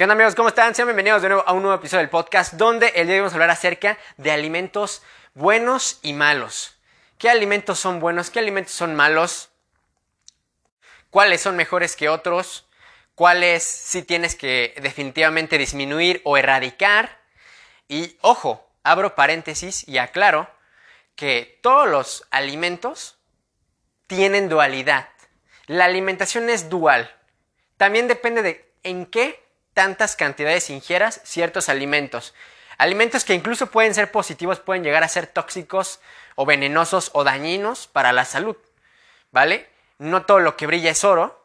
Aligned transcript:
¿Qué 0.00 0.04
onda 0.04 0.14
amigos? 0.14 0.34
¿Cómo 0.34 0.48
están? 0.48 0.74
Sean 0.74 0.88
bienvenidos 0.88 1.20
de 1.20 1.28
nuevo 1.28 1.44
a 1.46 1.52
un 1.52 1.60
nuevo 1.60 1.76
episodio 1.76 1.98
del 1.98 2.08
podcast 2.08 2.54
donde 2.54 2.86
el 2.96 3.06
día 3.06 3.12
de 3.12 3.12
hoy 3.12 3.18
vamos 3.18 3.34
a 3.34 3.36
hablar 3.36 3.50
acerca 3.50 3.98
de 4.16 4.30
alimentos 4.30 5.02
buenos 5.34 5.98
y 6.00 6.14
malos. 6.14 6.78
¿Qué 7.18 7.28
alimentos 7.28 7.78
son 7.78 8.00
buenos? 8.00 8.30
¿Qué 8.30 8.38
alimentos 8.38 8.72
son 8.72 8.94
malos? 8.94 9.50
¿Cuáles 11.10 11.42
son 11.42 11.54
mejores 11.54 11.96
que 11.96 12.08
otros? 12.08 12.66
¿Cuáles 13.14 13.62
sí 13.62 14.00
tienes 14.02 14.36
que 14.36 14.74
definitivamente 14.80 15.58
disminuir 15.58 16.22
o 16.24 16.38
erradicar? 16.38 17.18
Y 17.86 18.16
ojo, 18.22 18.66
abro 18.82 19.14
paréntesis 19.14 19.86
y 19.86 19.98
aclaro 19.98 20.48
que 21.14 21.58
todos 21.62 21.86
los 21.86 22.26
alimentos 22.30 23.18
tienen 24.06 24.48
dualidad. 24.48 25.10
La 25.66 25.84
alimentación 25.84 26.48
es 26.48 26.70
dual. 26.70 27.14
También 27.76 28.08
depende 28.08 28.40
de 28.40 28.72
en 28.82 29.04
qué 29.04 29.49
tantas 29.80 30.14
cantidades 30.14 30.68
ingieras 30.68 31.22
ciertos 31.24 31.70
alimentos. 31.70 32.34
Alimentos 32.76 33.24
que 33.24 33.32
incluso 33.32 33.68
pueden 33.68 33.94
ser 33.94 34.12
positivos, 34.12 34.60
pueden 34.60 34.84
llegar 34.84 35.02
a 35.02 35.08
ser 35.08 35.26
tóxicos 35.26 36.00
o 36.34 36.44
venenosos 36.44 37.08
o 37.14 37.24
dañinos 37.24 37.86
para 37.86 38.12
la 38.12 38.26
salud. 38.26 38.58
¿Vale? 39.32 39.70
No 39.96 40.26
todo 40.26 40.38
lo 40.40 40.54
que 40.58 40.66
brilla 40.66 40.90
es 40.90 41.02
oro. 41.02 41.42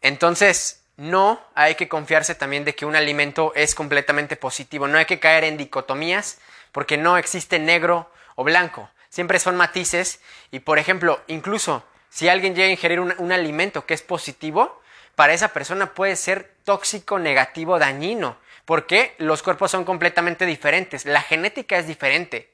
Entonces, 0.00 0.84
no 0.96 1.40
hay 1.56 1.74
que 1.74 1.88
confiarse 1.88 2.36
también 2.36 2.64
de 2.64 2.76
que 2.76 2.86
un 2.86 2.94
alimento 2.94 3.50
es 3.56 3.74
completamente 3.74 4.36
positivo. 4.36 4.86
No 4.86 4.98
hay 4.98 5.06
que 5.06 5.18
caer 5.18 5.42
en 5.42 5.56
dicotomías 5.56 6.38
porque 6.70 6.96
no 6.96 7.18
existe 7.18 7.58
negro 7.58 8.12
o 8.36 8.44
blanco. 8.44 8.88
Siempre 9.08 9.40
son 9.40 9.56
matices 9.56 10.20
y, 10.52 10.60
por 10.60 10.78
ejemplo, 10.78 11.20
incluso 11.26 11.82
si 12.10 12.28
alguien 12.28 12.54
llega 12.54 12.68
a 12.68 12.70
ingerir 12.70 13.00
un, 13.00 13.12
un 13.18 13.32
alimento 13.32 13.86
que 13.86 13.94
es 13.94 14.02
positivo, 14.02 14.80
para 15.14 15.32
esa 15.32 15.48
persona 15.48 15.94
puede 15.94 16.16
ser 16.16 16.56
tóxico, 16.64 17.18
negativo, 17.18 17.78
dañino, 17.78 18.38
porque 18.64 19.14
los 19.18 19.42
cuerpos 19.42 19.70
son 19.70 19.84
completamente 19.84 20.46
diferentes, 20.46 21.04
la 21.04 21.22
genética 21.22 21.78
es 21.78 21.86
diferente, 21.86 22.52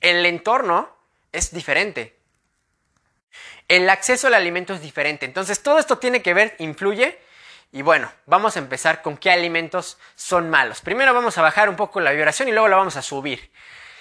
el 0.00 0.24
entorno 0.26 0.94
es 1.32 1.52
diferente, 1.52 2.16
el 3.68 3.88
acceso 3.90 4.26
al 4.26 4.34
alimento 4.34 4.74
es 4.74 4.80
diferente, 4.80 5.26
entonces 5.26 5.62
todo 5.62 5.78
esto 5.78 5.98
tiene 5.98 6.22
que 6.22 6.34
ver, 6.34 6.54
influye, 6.58 7.18
y 7.72 7.82
bueno, 7.82 8.10
vamos 8.26 8.56
a 8.56 8.60
empezar 8.60 9.02
con 9.02 9.16
qué 9.16 9.30
alimentos 9.30 9.98
son 10.14 10.48
malos. 10.48 10.80
Primero 10.80 11.12
vamos 11.12 11.36
a 11.36 11.42
bajar 11.42 11.68
un 11.68 11.76
poco 11.76 12.00
la 12.00 12.12
vibración 12.12 12.48
y 12.48 12.52
luego 12.52 12.68
la 12.68 12.76
vamos 12.76 12.96
a 12.96 13.02
subir. 13.02 13.50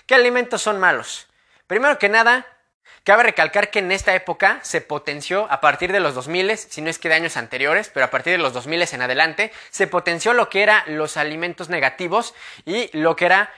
¿Qué 0.06 0.16
alimentos 0.16 0.62
son 0.62 0.80
malos? 0.80 1.28
Primero 1.68 1.98
que 1.98 2.08
nada, 2.08 2.46
Cabe 3.04 3.24
recalcar 3.24 3.70
que 3.70 3.80
en 3.80 3.92
esta 3.92 4.16
época 4.16 4.60
se 4.64 4.82
potenció 4.82 5.48
a 5.52 5.62
partir 5.62 5.92
de 5.92 6.00
los 6.00 6.16
2000, 6.16 6.58
si 6.58 6.82
no 6.82 6.90
es 6.90 7.00
que 7.00 7.10
de 7.10 7.16
años 7.16 7.38
anteriores, 7.38 7.90
pero 7.94 8.06
a 8.06 8.12
partir 8.12 8.32
de 8.34 8.40
los 8.40 8.54
2000 8.54 8.86
en 8.94 9.02
adelante, 9.02 9.52
se 9.70 9.88
potenció 9.88 10.34
lo 10.34 10.50
que 10.50 10.64
era 10.64 10.84
los 10.88 11.18
alimentos 11.18 11.70
negativos 11.70 12.34
y 12.66 12.90
lo 12.98 13.16
que 13.16 13.26
era 13.26 13.54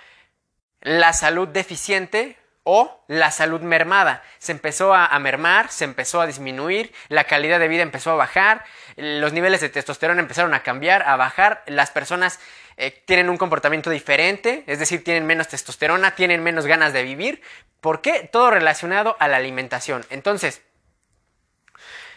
la 0.81 1.13
salud 1.13 1.47
deficiente 1.47 2.37
o 2.63 3.01
la 3.07 3.31
salud 3.31 3.61
mermada. 3.61 4.23
Se 4.39 4.51
empezó 4.51 4.93
a, 4.93 5.17
mermar, 5.19 5.71
se 5.71 5.85
empezó 5.85 6.19
a 6.19 6.27
disminuir, 6.27 6.93
la 7.07 7.23
calidad 7.23 7.59
de 7.61 7.69
vida 7.69 7.81
empezó 7.81 8.11
a 8.11 8.15
bajar, 8.15 8.65
los 8.97 9.31
niveles 9.31 9.61
de 9.61 9.69
testosterona 9.69 10.19
empezaron 10.19 10.53
a 10.53 10.63
cambiar, 10.63 11.03
a 11.03 11.15
bajar, 11.15 11.63
las 11.67 11.91
personas 11.91 12.41
eh, 12.77 13.03
tienen 13.05 13.29
un 13.29 13.37
comportamiento 13.37 13.89
diferente, 13.89 14.63
es 14.67 14.79
decir, 14.79 15.03
tienen 15.03 15.25
menos 15.25 15.47
testosterona, 15.47 16.15
tienen 16.15 16.43
menos 16.43 16.67
ganas 16.67 16.93
de 16.93 17.03
vivir. 17.03 17.41
¿Por 17.81 18.01
qué? 18.01 18.29
Todo 18.31 18.51
relacionado 18.51 19.17
a 19.19 19.27
la 19.27 19.37
alimentación. 19.37 20.05
Entonces, 20.09 20.61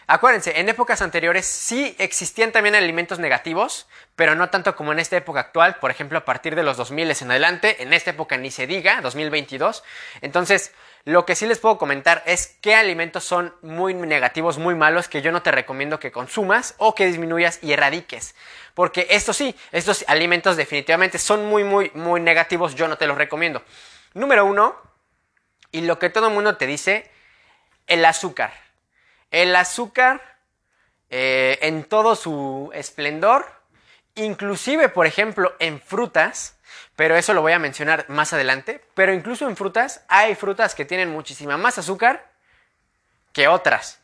Acuérdense, 0.07 0.59
en 0.59 0.67
épocas 0.67 1.01
anteriores 1.01 1.45
sí 1.45 1.95
existían 1.97 2.51
también 2.51 2.75
alimentos 2.75 3.17
negativos, 3.17 3.87
pero 4.17 4.35
no 4.35 4.49
tanto 4.49 4.75
como 4.75 4.91
en 4.91 4.99
esta 4.99 5.15
época 5.15 5.39
actual, 5.39 5.77
por 5.79 5.89
ejemplo, 5.89 6.17
a 6.17 6.25
partir 6.25 6.53
de 6.53 6.63
los 6.63 6.75
2000 6.75 7.15
en 7.21 7.31
adelante, 7.31 7.81
en 7.81 7.93
esta 7.93 8.09
época 8.09 8.35
ni 8.35 8.51
se 8.51 8.67
diga, 8.67 8.99
2022. 8.99 9.85
Entonces, 10.19 10.73
lo 11.03 11.25
que 11.25 11.35
sí 11.35 11.47
les 11.47 11.59
puedo 11.59 11.77
comentar 11.77 12.21
es 12.25 12.57
qué 12.61 12.75
alimentos 12.75 13.23
son 13.23 13.55
muy 13.61 13.93
negativos, 13.93 14.57
muy 14.57 14.75
malos, 14.75 15.07
que 15.07 15.21
yo 15.21 15.31
no 15.31 15.41
te 15.41 15.51
recomiendo 15.51 15.99
que 15.99 16.11
consumas 16.11 16.75
o 16.77 16.93
que 16.93 17.07
disminuyas 17.07 17.59
y 17.63 17.73
erradiques. 17.73 18.35
Porque 18.73 19.07
esto 19.09 19.33
sí, 19.33 19.55
estos 19.71 20.05
alimentos 20.07 20.57
definitivamente 20.57 21.17
son 21.17 21.45
muy, 21.45 21.63
muy, 21.63 21.91
muy 21.95 22.21
negativos, 22.21 22.75
yo 22.75 22.87
no 22.87 22.97
te 22.97 23.07
los 23.07 23.17
recomiendo. 23.17 23.63
Número 24.13 24.45
uno, 24.45 24.75
y 25.71 25.81
lo 25.81 25.97
que 25.97 26.09
todo 26.09 26.27
el 26.27 26.33
mundo 26.33 26.57
te 26.57 26.67
dice, 26.67 27.09
el 27.87 28.05
azúcar. 28.05 28.53
El 29.31 29.55
azúcar 29.55 30.37
eh, 31.09 31.57
en 31.61 31.83
todo 31.83 32.15
su 32.15 32.69
esplendor, 32.73 33.45
inclusive 34.15 34.89
por 34.89 35.07
ejemplo 35.07 35.55
en 35.59 35.81
frutas, 35.81 36.57
pero 36.95 37.15
eso 37.15 37.33
lo 37.33 37.41
voy 37.41 37.53
a 37.53 37.59
mencionar 37.59 38.05
más 38.09 38.33
adelante, 38.33 38.83
pero 38.93 39.13
incluso 39.13 39.47
en 39.47 39.55
frutas 39.55 40.03
hay 40.07 40.35
frutas 40.35 40.75
que 40.75 40.85
tienen 40.85 41.09
muchísima 41.09 41.57
más 41.57 41.77
azúcar 41.77 42.29
que 43.33 43.47
otras. 43.47 43.99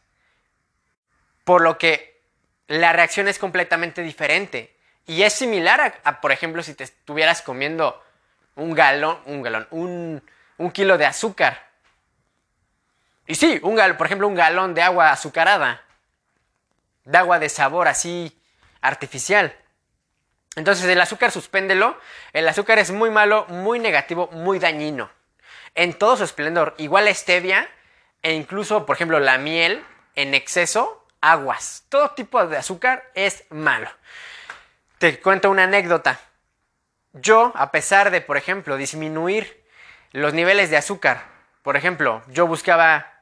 Por 1.43 1.61
lo 1.61 1.77
que 1.77 2.21
la 2.67 2.93
reacción 2.93 3.27
es 3.27 3.39
completamente 3.39 4.01
diferente. 4.01 4.75
Y 5.05 5.23
es 5.23 5.33
similar 5.33 5.99
a, 6.03 6.21
por 6.21 6.31
ejemplo, 6.31 6.61
si 6.63 6.73
te 6.73 6.83
estuvieras 6.83 7.41
comiendo 7.41 8.03
un 8.55 8.73
galón, 8.73 9.19
un 9.25 9.41
galón, 9.41 9.67
un, 9.71 10.23
un 10.57 10.71
kilo 10.71 10.97
de 10.97 11.05
azúcar. 11.05 11.67
Y 13.25 13.35
sí, 13.35 13.59
un 13.63 13.75
por 13.97 14.07
ejemplo, 14.07 14.27
un 14.27 14.35
galón 14.35 14.73
de 14.73 14.81
agua 14.81 15.11
azucarada, 15.11 15.83
de 17.05 17.17
agua 17.17 17.39
de 17.39 17.49
sabor 17.49 17.87
así 17.87 18.37
artificial. 18.81 19.55
Entonces 20.57 20.85
el 20.85 20.99
azúcar 20.99 21.31
suspéndelo, 21.31 21.95
el 22.33 22.49
azúcar 22.49 22.79
es 22.79 22.89
muy 22.89 23.11
malo, 23.11 23.45
muy 23.47 23.77
negativo, 23.77 24.27
muy 24.33 24.57
dañino. 24.57 25.11
En 25.75 25.93
todo 25.93 26.17
su 26.17 26.23
esplendor, 26.23 26.73
igual 26.79 27.05
la 27.05 27.13
stevia 27.13 27.69
e 28.23 28.33
incluso, 28.33 28.83
por 28.87 28.95
ejemplo, 28.95 29.19
la 29.19 29.37
miel 29.37 29.85
en 30.15 30.33
exceso, 30.33 31.05
aguas. 31.21 31.85
Todo 31.89 32.09
tipo 32.11 32.43
de 32.47 32.57
azúcar 32.57 33.03
es 33.13 33.43
malo. 33.51 33.87
Te 34.97 35.19
cuento 35.19 35.51
una 35.51 35.65
anécdota. 35.65 36.19
Yo, 37.13 37.51
a 37.55 37.69
pesar 37.69 38.09
de, 38.09 38.21
por 38.21 38.35
ejemplo, 38.35 38.77
disminuir 38.77 39.63
los 40.11 40.33
niveles 40.33 40.71
de 40.71 40.77
azúcar, 40.77 41.23
por 41.61 41.77
ejemplo, 41.77 42.23
yo 42.29 42.47
buscaba 42.47 43.13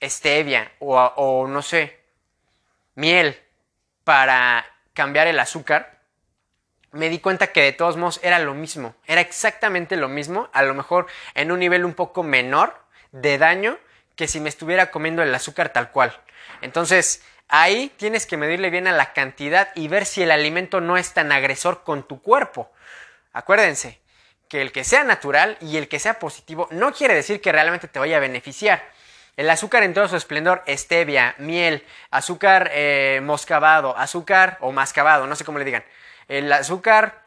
stevia 0.00 0.70
o, 0.78 1.46
no 1.48 1.60
sé, 1.60 2.04
miel 2.94 3.36
para 4.04 4.64
cambiar 4.92 5.26
el 5.26 5.40
azúcar, 5.40 6.01
me 6.92 7.08
di 7.08 7.18
cuenta 7.18 7.48
que 7.48 7.62
de 7.62 7.72
todos 7.72 7.96
modos 7.96 8.20
era 8.22 8.38
lo 8.38 8.54
mismo, 8.54 8.94
era 9.06 9.20
exactamente 9.20 9.96
lo 9.96 10.08
mismo, 10.08 10.48
a 10.52 10.62
lo 10.62 10.74
mejor 10.74 11.06
en 11.34 11.50
un 11.50 11.58
nivel 11.58 11.84
un 11.84 11.94
poco 11.94 12.22
menor 12.22 12.74
de 13.12 13.38
daño 13.38 13.78
que 14.16 14.28
si 14.28 14.40
me 14.40 14.48
estuviera 14.48 14.90
comiendo 14.90 15.22
el 15.22 15.34
azúcar 15.34 15.70
tal 15.70 15.90
cual. 15.90 16.18
Entonces, 16.60 17.22
ahí 17.48 17.92
tienes 17.96 18.26
que 18.26 18.36
medirle 18.36 18.70
bien 18.70 18.86
a 18.86 18.92
la 18.92 19.12
cantidad 19.12 19.68
y 19.74 19.88
ver 19.88 20.06
si 20.06 20.22
el 20.22 20.30
alimento 20.30 20.80
no 20.80 20.96
es 20.96 21.12
tan 21.12 21.32
agresor 21.32 21.82
con 21.82 22.06
tu 22.06 22.20
cuerpo. 22.20 22.70
Acuérdense 23.32 24.00
que 24.48 24.60
el 24.60 24.70
que 24.70 24.84
sea 24.84 25.02
natural 25.02 25.56
y 25.60 25.78
el 25.78 25.88
que 25.88 25.98
sea 25.98 26.18
positivo 26.18 26.68
no 26.70 26.92
quiere 26.92 27.14
decir 27.14 27.40
que 27.40 27.52
realmente 27.52 27.88
te 27.88 27.98
vaya 27.98 28.18
a 28.18 28.20
beneficiar. 28.20 28.82
El 29.34 29.48
azúcar 29.48 29.82
en 29.82 29.94
todo 29.94 30.08
su 30.08 30.16
esplendor, 30.16 30.62
stevia, 30.68 31.34
miel, 31.38 31.86
azúcar 32.10 32.70
eh, 32.74 33.20
moscabado, 33.22 33.96
azúcar 33.96 34.58
o 34.60 34.72
mascabado, 34.72 35.26
no 35.26 35.36
sé 35.36 35.44
cómo 35.44 35.58
le 35.58 35.64
digan. 35.64 35.84
El 36.28 36.52
azúcar, 36.52 37.22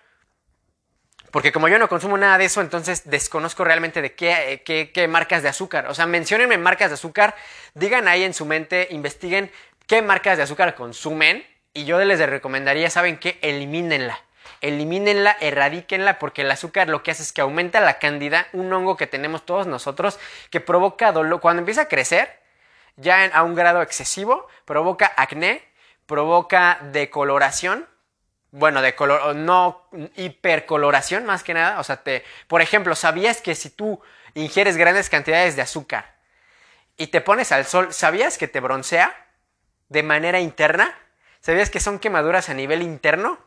porque 1.32 1.52
como 1.52 1.68
yo 1.68 1.80
no 1.80 1.90
consumo 1.90 2.18
nada 2.18 2.38
de 2.38 2.46
eso, 2.46 2.62
entonces 2.62 3.10
desconozco 3.10 3.64
realmente 3.64 4.02
de 4.02 4.16
qué, 4.16 4.64
qué, 4.66 4.92
qué 4.94 5.08
marcas 5.08 5.44
de 5.44 5.50
azúcar. 5.50 5.88
O 5.88 5.94
sea, 5.94 6.06
menciónenme 6.06 6.58
marcas 6.58 6.90
de 6.90 6.96
azúcar, 6.96 7.36
digan 7.74 8.08
ahí 8.08 8.24
en 8.24 8.34
su 8.34 8.46
mente, 8.46 8.88
investiguen 8.92 9.52
qué 9.88 10.02
marcas 10.02 10.38
de 10.38 10.44
azúcar 10.44 10.76
consumen 10.76 11.46
y 11.74 11.86
yo 11.86 12.04
les 12.04 12.20
recomendaría, 12.20 12.90
¿saben 12.90 13.18
qué? 13.18 13.38
Elimínenla 13.42 14.20
elimínenla, 14.62 15.38
erradíquenla, 15.40 16.20
porque 16.20 16.42
el 16.42 16.52
azúcar 16.52 16.90
lo 16.90 17.04
que 17.04 17.12
hace 17.12 17.24
es 17.24 17.34
que 17.34 17.42
aumenta 17.42 17.82
la 17.82 18.00
cándida, 18.00 18.48
un 18.54 18.72
hongo 18.74 18.98
que 18.98 19.08
tenemos 19.08 19.46
todos 19.46 19.68
nosotros, 19.68 20.20
que 20.50 20.60
provoca 20.60 21.12
dolor. 21.12 21.40
Cuando 21.40 21.60
empieza 21.60 21.84
a 21.84 21.88
crecer, 21.88 22.40
ya 22.96 23.26
a 23.26 23.44
un 23.44 23.56
grado 23.56 23.82
excesivo, 23.82 24.48
provoca 24.66 25.12
acné, 25.18 25.64
provoca 26.06 26.80
decoloración, 26.92 27.88
bueno, 28.52 28.82
de 28.82 28.96
color, 28.96 29.36
no 29.36 29.88
hipercoloración 30.16 31.26
más 31.26 31.44
que 31.44 31.54
nada. 31.54 31.80
O 31.80 31.84
sea, 31.84 31.98
te, 31.98 32.24
por 32.48 32.62
ejemplo, 32.62 32.96
¿sabías 32.96 33.42
que 33.42 33.56
si 33.56 33.70
tú 33.70 34.02
ingieres 34.34 34.78
grandes 34.78 35.10
cantidades 35.10 35.56
de 35.56 35.62
azúcar 35.62 36.16
y 36.98 37.08
te 37.08 37.22
pones 37.22 37.52
al 37.52 37.66
sol, 37.66 37.94
¿sabías 37.94 38.38
que 38.38 38.48
te 38.48 38.60
broncea 38.60 39.16
de 39.90 40.04
manera 40.04 40.40
interna? 40.40 40.98
¿Sabías 41.42 41.70
que 41.70 41.80
son 41.80 42.00
quemaduras 42.00 42.50
a 42.50 42.54
nivel 42.54 42.82
interno? 42.82 43.40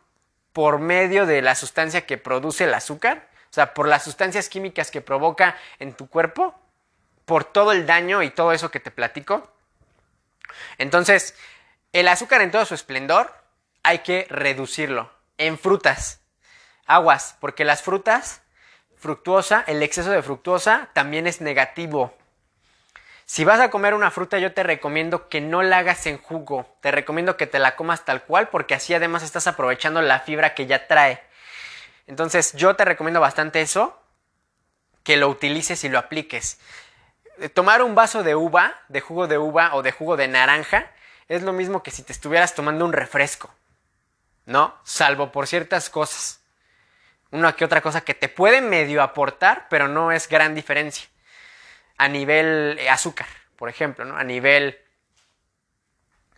por 0.59 0.81
medio 0.81 1.25
de 1.25 1.41
la 1.41 1.55
sustancia 1.55 2.05
que 2.05 2.19
produce 2.19 2.65
el 2.65 2.75
azúcar, 2.75 3.29
o 3.49 3.53
sea, 3.53 3.75
por 3.75 3.87
las 3.87 4.03
sustancias 4.03 4.49
químicas 4.49 4.91
que 4.91 5.01
provoca 5.01 5.57
en 5.79 5.95
tu 5.95 6.09
cuerpo, 6.09 6.53
por 7.25 7.45
todo 7.45 7.71
el 7.71 7.87
daño 7.87 8.25
y 8.25 8.31
todo 8.31 8.51
eso 8.51 8.69
que 8.69 8.81
te 8.81 8.91
platico. 8.91 9.53
Entonces, 10.79 11.37
el 11.93 12.09
azúcar 12.09 12.41
en 12.41 12.51
todo 12.51 12.65
su 12.65 12.75
esplendor 12.75 13.33
hay 13.89 14.01
que 14.01 14.27
reducirlo. 14.29 15.11
en 15.39 15.57
frutas. 15.57 16.21
Aguas, 16.85 17.37
porque 17.41 17.65
las 17.65 17.81
frutas, 17.83 18.43
fructuosa, 18.97 19.65
el 19.67 19.83
exceso 19.83 20.11
de 20.11 20.23
fructuosa 20.23 20.91
también 20.93 21.27
es 21.27 21.41
negativo. 21.41 22.13
Si 23.25 23.45
vas 23.45 23.61
a 23.61 23.71
comer 23.71 23.95
una 23.95 24.11
fruta, 24.11 24.39
yo 24.39 24.53
te 24.53 24.63
recomiendo 24.63 25.29
que 25.29 25.41
no 25.41 25.63
la 25.63 25.79
hagas 25.79 26.07
en 26.07 26.19
jugo. 26.19 26.67
Te 26.81 26.91
recomiendo 26.91 27.37
que 27.37 27.47
te 27.47 27.59
la 27.59 27.77
comas 27.77 28.05
tal 28.05 28.25
cual, 28.25 28.49
porque 28.49 28.75
así 28.75 28.93
además 28.93 29.23
estás 29.23 29.47
aprovechando 29.47 30.03
la 30.03 30.21
fibra 30.21 30.55
que 30.55 30.67
ya 30.67 30.87
trae. 30.87 31.23
Entonces, 32.07 32.53
yo 32.55 32.75
te 32.75 32.85
recomiendo 32.85 33.21
bastante 33.21 33.63
eso, 33.63 33.99
que 35.03 35.17
lo 35.17 35.29
utilices 35.29 35.85
y 35.85 35.89
lo 35.89 35.99
apliques. 35.99 36.59
Tomar 37.55 37.83
un 37.83 37.95
vaso 37.95 38.23
de 38.23 38.35
uva, 38.35 38.75
de 38.89 39.01
jugo 39.01 39.29
de 39.29 39.39
uva 39.39 39.75
o 39.75 39.83
de 39.83 39.93
jugo 39.93 40.17
de 40.17 40.29
naranja, 40.29 40.91
es 41.29 41.43
lo 41.43 41.53
mismo 41.53 41.83
que 41.83 41.91
si 41.91 42.03
te 42.03 42.13
estuvieras 42.13 42.55
tomando 42.55 42.85
un 42.85 42.93
refresco. 42.93 43.55
¿No? 44.49 44.75
Salvo 44.83 45.31
por 45.31 45.47
ciertas 45.47 45.91
cosas. 45.91 46.41
Una 47.31 47.53
que 47.53 47.67
otra 47.67 47.83
cosa 47.83 48.01
que 48.01 48.15
te 48.15 48.31
puede 48.31 48.63
medio 48.63 49.03
aportar, 49.03 49.67
pero 49.69 49.89
no 49.89 50.11
es 50.11 50.27
gran 50.27 50.55
diferencia. 50.55 51.07
A 51.99 52.09
nivel 52.09 52.79
eh, 52.79 52.89
azúcar, 52.89 53.27
por 53.57 53.69
ejemplo, 53.69 54.07
¿no? 54.07 54.17
A 54.17 54.25
nivel 54.25 54.79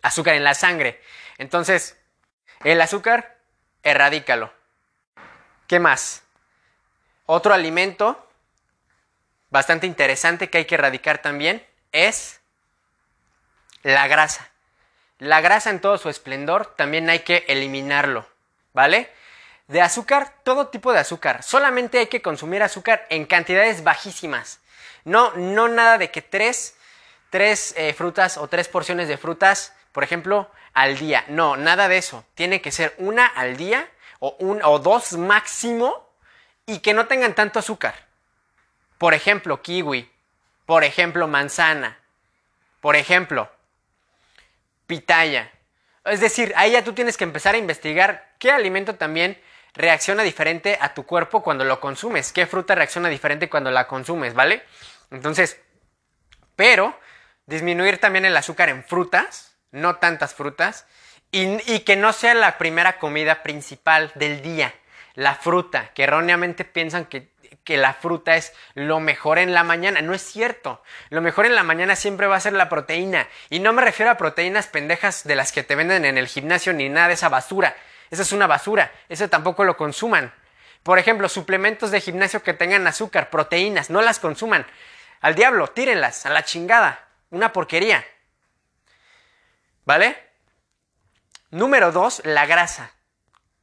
azúcar 0.01 0.35
en 0.35 0.43
la 0.43 0.53
sangre. 0.55 1.01
Entonces, 1.37 1.97
el 2.65 2.81
azúcar, 2.81 3.37
erradícalo. 3.81 4.53
¿Qué 5.65 5.79
más? 5.79 6.23
Otro 7.27 7.53
alimento 7.53 8.29
bastante 9.51 9.87
interesante 9.87 10.49
que 10.49 10.57
hay 10.57 10.65
que 10.65 10.75
erradicar 10.75 11.21
también 11.21 11.65
es 11.93 12.41
la 13.83 14.05
grasa. 14.09 14.50
La 15.21 15.39
grasa 15.39 15.69
en 15.69 15.81
todo 15.81 15.99
su 15.99 16.09
esplendor 16.09 16.73
también 16.75 17.07
hay 17.07 17.19
que 17.19 17.45
eliminarlo, 17.47 18.25
¿vale? 18.73 19.07
De 19.67 19.79
azúcar, 19.79 20.33
todo 20.43 20.69
tipo 20.69 20.91
de 20.93 20.97
azúcar. 20.97 21.43
Solamente 21.43 21.99
hay 21.99 22.07
que 22.07 22.23
consumir 22.23 22.63
azúcar 22.63 23.05
en 23.11 23.27
cantidades 23.27 23.83
bajísimas. 23.83 24.61
No, 25.05 25.31
no 25.35 25.67
nada 25.67 25.99
de 25.99 26.09
que 26.09 26.23
tres, 26.23 26.75
tres 27.29 27.75
eh, 27.77 27.93
frutas 27.93 28.37
o 28.37 28.47
tres 28.47 28.67
porciones 28.67 29.07
de 29.07 29.19
frutas, 29.19 29.75
por 29.91 30.03
ejemplo, 30.03 30.49
al 30.73 30.97
día. 30.97 31.23
No, 31.27 31.55
nada 31.55 31.87
de 31.87 31.99
eso. 31.99 32.25
Tiene 32.33 32.59
que 32.59 32.71
ser 32.71 32.95
una 32.97 33.27
al 33.27 33.57
día 33.57 33.87
o, 34.17 34.35
un, 34.39 34.59
o 34.63 34.79
dos 34.79 35.13
máximo 35.13 36.09
y 36.65 36.79
que 36.79 36.95
no 36.95 37.05
tengan 37.05 37.35
tanto 37.35 37.59
azúcar. 37.59 37.93
Por 38.97 39.13
ejemplo, 39.13 39.61
kiwi. 39.61 40.11
Por 40.65 40.83
ejemplo, 40.83 41.27
manzana. 41.27 41.99
Por 42.79 42.95
ejemplo, 42.95 43.51
Es 46.03 46.19
decir, 46.19 46.53
ahí 46.55 46.71
ya 46.71 46.83
tú 46.83 46.93
tienes 46.93 47.15
que 47.15 47.23
empezar 47.23 47.55
a 47.55 47.59
investigar 47.59 48.33
qué 48.39 48.51
alimento 48.51 48.95
también 48.95 49.39
reacciona 49.73 50.23
diferente 50.23 50.77
a 50.81 50.93
tu 50.93 51.05
cuerpo 51.05 51.43
cuando 51.43 51.63
lo 51.63 51.79
consumes, 51.79 52.33
qué 52.33 52.45
fruta 52.45 52.75
reacciona 52.75 53.07
diferente 53.07 53.49
cuando 53.49 53.71
la 53.71 53.87
consumes, 53.87 54.33
¿vale? 54.33 54.63
Entonces, 55.11 55.61
pero 56.55 56.99
disminuir 57.45 57.99
también 57.99 58.25
el 58.25 58.35
azúcar 58.35 58.69
en 58.69 58.83
frutas, 58.83 59.55
no 59.71 59.97
tantas 59.97 60.33
frutas, 60.33 60.85
y 61.31 61.79
que 61.79 61.95
no 61.95 62.11
sea 62.11 62.33
la 62.33 62.57
primera 62.57 62.99
comida 62.99 63.43
principal 63.43 64.11
del 64.15 64.41
día, 64.41 64.73
la 65.15 65.35
fruta, 65.35 65.91
que 65.93 66.03
erróneamente 66.03 66.65
piensan 66.65 67.05
que 67.05 67.31
que 67.63 67.77
la 67.77 67.93
fruta 67.93 68.35
es 68.35 68.53
lo 68.73 68.99
mejor 68.99 69.37
en 69.37 69.53
la 69.53 69.63
mañana. 69.63 70.01
No 70.01 70.13
es 70.13 70.21
cierto. 70.21 70.81
Lo 71.09 71.21
mejor 71.21 71.45
en 71.45 71.55
la 71.55 71.63
mañana 71.63 71.95
siempre 71.95 72.27
va 72.27 72.35
a 72.35 72.41
ser 72.41 72.53
la 72.53 72.69
proteína. 72.69 73.27
Y 73.49 73.59
no 73.59 73.73
me 73.73 73.81
refiero 73.81 74.11
a 74.11 74.17
proteínas 74.17 74.67
pendejas 74.67 75.23
de 75.23 75.35
las 75.35 75.51
que 75.51 75.63
te 75.63 75.75
venden 75.75 76.05
en 76.05 76.17
el 76.17 76.27
gimnasio 76.27 76.73
ni 76.73 76.89
nada 76.89 77.09
de 77.09 77.13
esa 77.15 77.29
basura. 77.29 77.75
Esa 78.09 78.23
es 78.23 78.31
una 78.31 78.47
basura. 78.47 78.91
Eso 79.09 79.29
tampoco 79.29 79.63
lo 79.63 79.77
consuman. 79.77 80.33
Por 80.83 80.97
ejemplo, 80.97 81.29
suplementos 81.29 81.91
de 81.91 82.01
gimnasio 82.01 82.41
que 82.41 82.53
tengan 82.53 82.87
azúcar, 82.87 83.29
proteínas, 83.29 83.89
no 83.91 84.01
las 84.01 84.19
consuman. 84.19 84.65
Al 85.21 85.35
diablo, 85.35 85.67
tírenlas, 85.67 86.25
a 86.25 86.31
la 86.31 86.43
chingada. 86.43 87.07
Una 87.29 87.53
porquería. 87.53 88.03
¿Vale? 89.85 90.17
Número 91.51 91.91
dos, 91.91 92.21
la 92.25 92.47
grasa. 92.47 92.91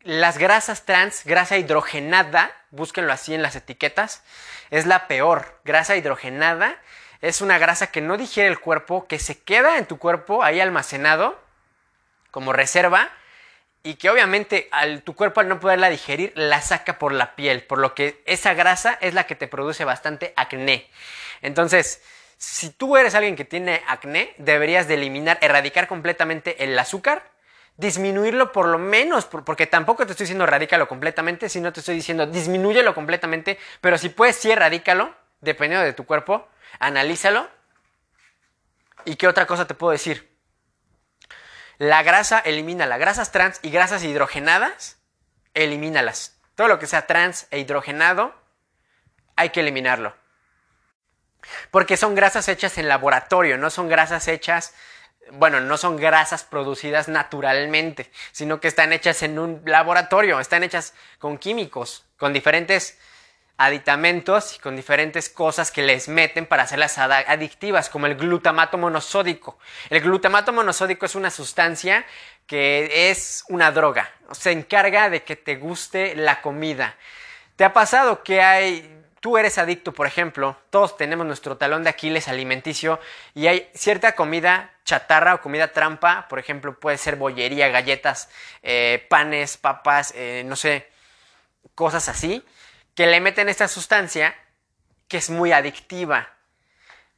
Las 0.03 0.39
grasas 0.39 0.85
trans, 0.85 1.25
grasa 1.25 1.59
hidrogenada, 1.59 2.53
búsquenlo 2.71 3.13
así 3.13 3.35
en 3.35 3.43
las 3.43 3.57
etiquetas, 3.57 4.23
es 4.71 4.87
la 4.87 5.09
peor. 5.09 5.61
Grasa 5.65 5.97
hidrogenada 5.97 6.77
es 7.21 7.41
una 7.41 7.59
grasa 7.59 7.89
que 7.91 8.01
no 8.01 8.17
digiere 8.17 8.49
el 8.49 8.61
cuerpo, 8.61 9.09
que 9.09 9.19
se 9.19 9.41
queda 9.43 9.77
en 9.77 9.87
tu 9.87 9.99
cuerpo 9.99 10.45
ahí 10.45 10.61
almacenado 10.61 11.41
como 12.31 12.53
reserva 12.53 13.11
y 13.83 13.95
que 13.95 14.11
obviamente 14.11 14.69
al, 14.71 15.03
tu 15.03 15.15
cuerpo 15.15 15.41
al 15.41 15.49
no 15.49 15.59
poderla 15.59 15.91
digerir 15.91 16.33
la 16.37 16.61
saca 16.63 16.99
por 16.99 17.13
la 17.13 17.35
piel, 17.35 17.65
por 17.65 17.79
lo 17.79 17.95
que 17.95 18.23
esa 18.27 18.55
grasa 18.55 18.97
es 19.01 19.15
la 19.15 19.25
que 19.25 19.35
te 19.35 19.49
produce 19.49 19.85
bastante 19.85 20.33
acné. 20.37 20.89
Entonces, 21.43 22.03
si 22.37 22.71
tú 22.71 22.97
eres 22.97 23.17
alguien 23.17 23.35
que 23.35 23.45
tiene 23.45 23.83
acné, 23.89 24.33
deberías 24.39 24.87
de 24.87 24.95
eliminar, 24.95 25.39
erradicar 25.41 25.89
completamente 25.89 26.63
el 26.63 26.79
azúcar 26.79 27.25
disminuirlo 27.79 28.51
por 28.51 28.67
lo 28.67 28.77
menos, 28.77 29.25
porque 29.25 29.67
tampoco 29.67 30.05
te 30.05 30.13
estoy 30.13 30.25
diciendo 30.25 30.45
radícalo 30.47 30.89
completamente, 30.89 31.49
sino 31.49 31.73
te 31.73 31.81
estoy 31.81 31.95
diciendo 31.95 32.27
disminúyelo 32.27 32.93
completamente, 32.93 33.57
pero 33.81 33.97
si 33.97 34.09
puedes, 34.09 34.37
sí 34.37 34.53
radícalo, 34.53 35.15
dependiendo 35.41 35.87
de 35.87 35.93
tu 35.93 36.05
cuerpo, 36.05 36.49
analízalo. 36.81 37.49
¿Y 39.05 39.15
qué 39.15 39.29
otra 39.29 39.47
cosa 39.47 39.67
te 39.67 39.75
puedo 39.75 39.93
decir? 39.93 40.37
La 41.79 42.03
grasa, 42.03 42.41
elimina 42.41 42.85
las 42.85 42.99
grasas 42.99 43.31
trans 43.31 43.61
y 43.63 43.71
grasas 43.71 44.03
hidrogenadas, 44.03 44.99
elimínalas. 45.55 46.37
Todo 46.57 46.67
lo 46.67 46.81
que 46.81 46.89
sea 46.89 47.07
trans 47.07 47.47
e 47.53 47.61
hidrogenado, 47.61 48.35
hay 49.37 49.51
que 49.51 49.61
eliminarlo. 49.61 50.17
Porque 51.71 51.97
son 51.97 52.17
grasas 52.17 52.49
hechas 52.49 52.77
en 52.77 52.89
laboratorio, 52.89 53.57
no 53.57 53.71
son 53.71 53.89
grasas 53.89 54.27
hechas 54.27 54.75
bueno, 55.33 55.61
no 55.61 55.77
son 55.77 55.97
grasas 55.97 56.45
producidas 56.45 57.09
naturalmente, 57.09 58.11
sino 58.33 58.61
que 58.61 58.69
están 58.69 58.93
hechas 58.93 59.23
en 59.23 59.39
un 59.39 59.63
laboratorio, 59.65 60.41
están 60.41 60.63
hechas 60.63 60.95
con 61.19 61.39
químicos, 61.39 62.05
con 62.17 62.33
diferentes 62.33 62.99
aditamentos 63.59 64.55
y 64.57 64.61
con 64.61 64.77
diferentes 64.77 65.29
cosas 65.29 65.73
que 65.73 65.83
les 65.83 66.09
meten 66.09 66.47
para 66.47 66.63
hacerlas 66.63 66.97
adictivas, 66.99 67.91
como 67.91 68.07
el 68.07 68.15
glutamato 68.15 68.79
monosódico. 68.79 69.59
El 69.91 70.01
glutamato 70.01 70.53
monosódico 70.53 71.07
es 71.07 71.17
una 71.17 71.31
sustancia 71.31 72.07
que 72.47 73.11
es 73.11 73.45
una 73.49 73.73
droga, 73.73 74.11
se 74.33 74.53
encarga 74.53 75.11
de 75.11 75.23
que 75.23 75.37
te 75.37 75.57
guste 75.57 76.15
la 76.15 76.41
comida. 76.41 76.97
¿Te 77.57 77.65
ha 77.65 77.73
pasado 77.73 78.23
que 78.23 78.41
hay 78.41 78.98
tú 79.21 79.39
eres 79.39 79.59
adicto, 79.59 79.93
por 79.93 80.07
ejemplo, 80.07 80.57
todos 80.71 80.97
tenemos 80.97 81.27
nuestro 81.27 81.57
talón 81.57 81.85
de 81.85 81.91
Aquiles 81.91 82.29
alimenticio 82.29 83.01
y 83.35 83.47
hay 83.47 83.69
cierta 83.75 84.13
comida 84.13 84.73
chatarra 84.85 85.35
o 85.35 85.41
comida 85.41 85.73
trampa, 85.73 86.27
por 86.29 86.39
ejemplo, 86.39 86.79
puede 86.79 86.99
ser 86.99 87.17
bollería, 87.17 87.69
galletas, 87.69 88.29
eh, 88.63 89.07
panes, 89.11 89.57
papas, 89.57 90.13
eh, 90.15 90.43
no 90.47 90.57
sé, 90.57 90.89
cosas 91.75 92.09
así, 92.09 92.45
que 92.95 93.07
le 93.07 93.21
meten 93.21 93.49
esta 93.49 93.69
sustancia 93.69 94.35
que 95.09 95.19
es 95.19 95.31
muy 95.31 95.53
adictiva. 95.53 96.31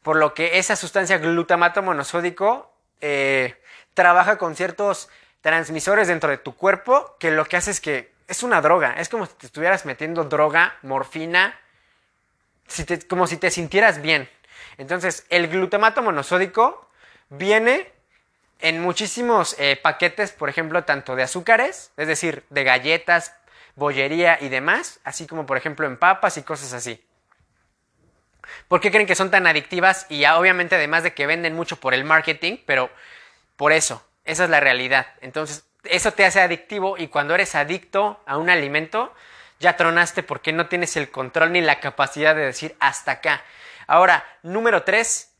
Por 0.02 0.16
lo 0.16 0.34
que 0.34 0.58
esa 0.58 0.76
sustancia 0.76 1.18
glutamato 1.18 1.82
monosódico 1.82 2.74
eh, 3.00 3.60
trabaja 3.94 4.38
con 4.38 4.56
ciertos 4.56 5.08
transmisores 5.40 6.08
dentro 6.08 6.30
de 6.30 6.38
tu 6.38 6.56
cuerpo 6.56 7.16
que 7.18 7.30
lo 7.30 7.44
que 7.44 7.56
hace 7.56 7.70
es 7.70 7.80
que 7.80 8.12
es 8.28 8.42
una 8.42 8.60
droga. 8.60 8.94
Es 8.98 9.08
como 9.08 9.26
si 9.26 9.34
te 9.34 9.46
estuvieras 9.46 9.84
metiendo 9.84 10.24
droga, 10.24 10.76
morfina, 10.82 11.58
como 13.08 13.26
si 13.26 13.36
te 13.36 13.50
sintieras 13.50 14.02
bien. 14.02 14.28
Entonces, 14.78 15.26
el 15.28 15.48
glutamato 15.48 16.02
monosódico 16.02 16.88
viene 17.28 17.92
en 18.60 18.80
muchísimos 18.80 19.56
eh, 19.58 19.78
paquetes, 19.80 20.32
por 20.32 20.48
ejemplo, 20.48 20.84
tanto 20.84 21.16
de 21.16 21.22
azúcares, 21.22 21.92
es 21.96 22.06
decir, 22.06 22.44
de 22.50 22.64
galletas, 22.64 23.34
bollería 23.74 24.38
y 24.40 24.48
demás, 24.48 25.00
así 25.04 25.26
como 25.26 25.46
por 25.46 25.56
ejemplo 25.56 25.86
en 25.86 25.96
papas 25.96 26.36
y 26.36 26.42
cosas 26.42 26.72
así. 26.72 27.02
¿Por 28.68 28.80
qué 28.80 28.90
creen 28.90 29.06
que 29.06 29.14
son 29.14 29.30
tan 29.30 29.46
adictivas? 29.46 30.06
Y 30.08 30.24
obviamente 30.26 30.74
además 30.74 31.02
de 31.02 31.14
que 31.14 31.26
venden 31.26 31.54
mucho 31.54 31.76
por 31.76 31.94
el 31.94 32.04
marketing, 32.04 32.58
pero 32.66 32.90
por 33.56 33.72
eso, 33.72 34.04
esa 34.24 34.44
es 34.44 34.50
la 34.50 34.60
realidad. 34.60 35.06
Entonces, 35.20 35.64
eso 35.84 36.12
te 36.12 36.24
hace 36.24 36.40
adictivo 36.40 36.98
y 36.98 37.08
cuando 37.08 37.34
eres 37.34 37.54
adicto 37.54 38.20
a 38.26 38.36
un 38.36 38.50
alimento, 38.50 39.14
ya 39.60 39.76
tronaste 39.76 40.22
porque 40.22 40.52
no 40.52 40.66
tienes 40.66 40.96
el 40.96 41.10
control 41.10 41.52
ni 41.52 41.60
la 41.60 41.80
capacidad 41.80 42.34
de 42.34 42.46
decir 42.46 42.76
hasta 42.80 43.12
acá. 43.12 43.44
Ahora, 43.86 44.24
número 44.42 44.82
3, 44.82 45.30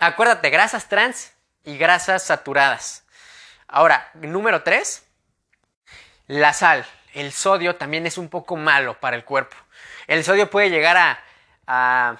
acuérdate, 0.00 0.48
grasas 0.48 0.88
trans 0.88 1.32
y 1.62 1.76
grasas 1.76 2.24
saturadas. 2.24 3.04
Ahora, 3.68 4.10
número 4.14 4.62
3, 4.62 5.06
la 6.26 6.54
sal. 6.54 6.86
El 7.12 7.32
sodio 7.32 7.76
también 7.76 8.06
es 8.06 8.16
un 8.18 8.28
poco 8.28 8.56
malo 8.56 8.98
para 8.98 9.16
el 9.16 9.24
cuerpo. 9.24 9.56
El 10.06 10.24
sodio 10.24 10.48
puede 10.48 10.70
llegar 10.70 10.96
a, 10.96 11.22
a 11.66 12.16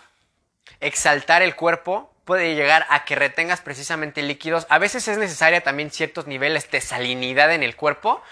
exaltar 0.81 1.43
el 1.43 1.57
cuerpo, 1.57 2.15
puede 2.27 2.55
llegar 2.55 2.87
a 2.91 3.05
que 3.05 3.15
retengas 3.15 3.63
precisamente 3.63 4.21
líquidos. 4.21 4.67
A 4.69 4.79
veces 4.79 5.09
es 5.09 5.17
necesaria 5.17 5.63
también 5.63 5.91
ciertos 5.91 6.27
niveles 6.27 6.71
de 6.71 6.81
salinidad 6.83 7.53
en 7.53 7.63
el 7.63 7.75
cuerpo, 7.75 8.23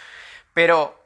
pero 0.53 0.99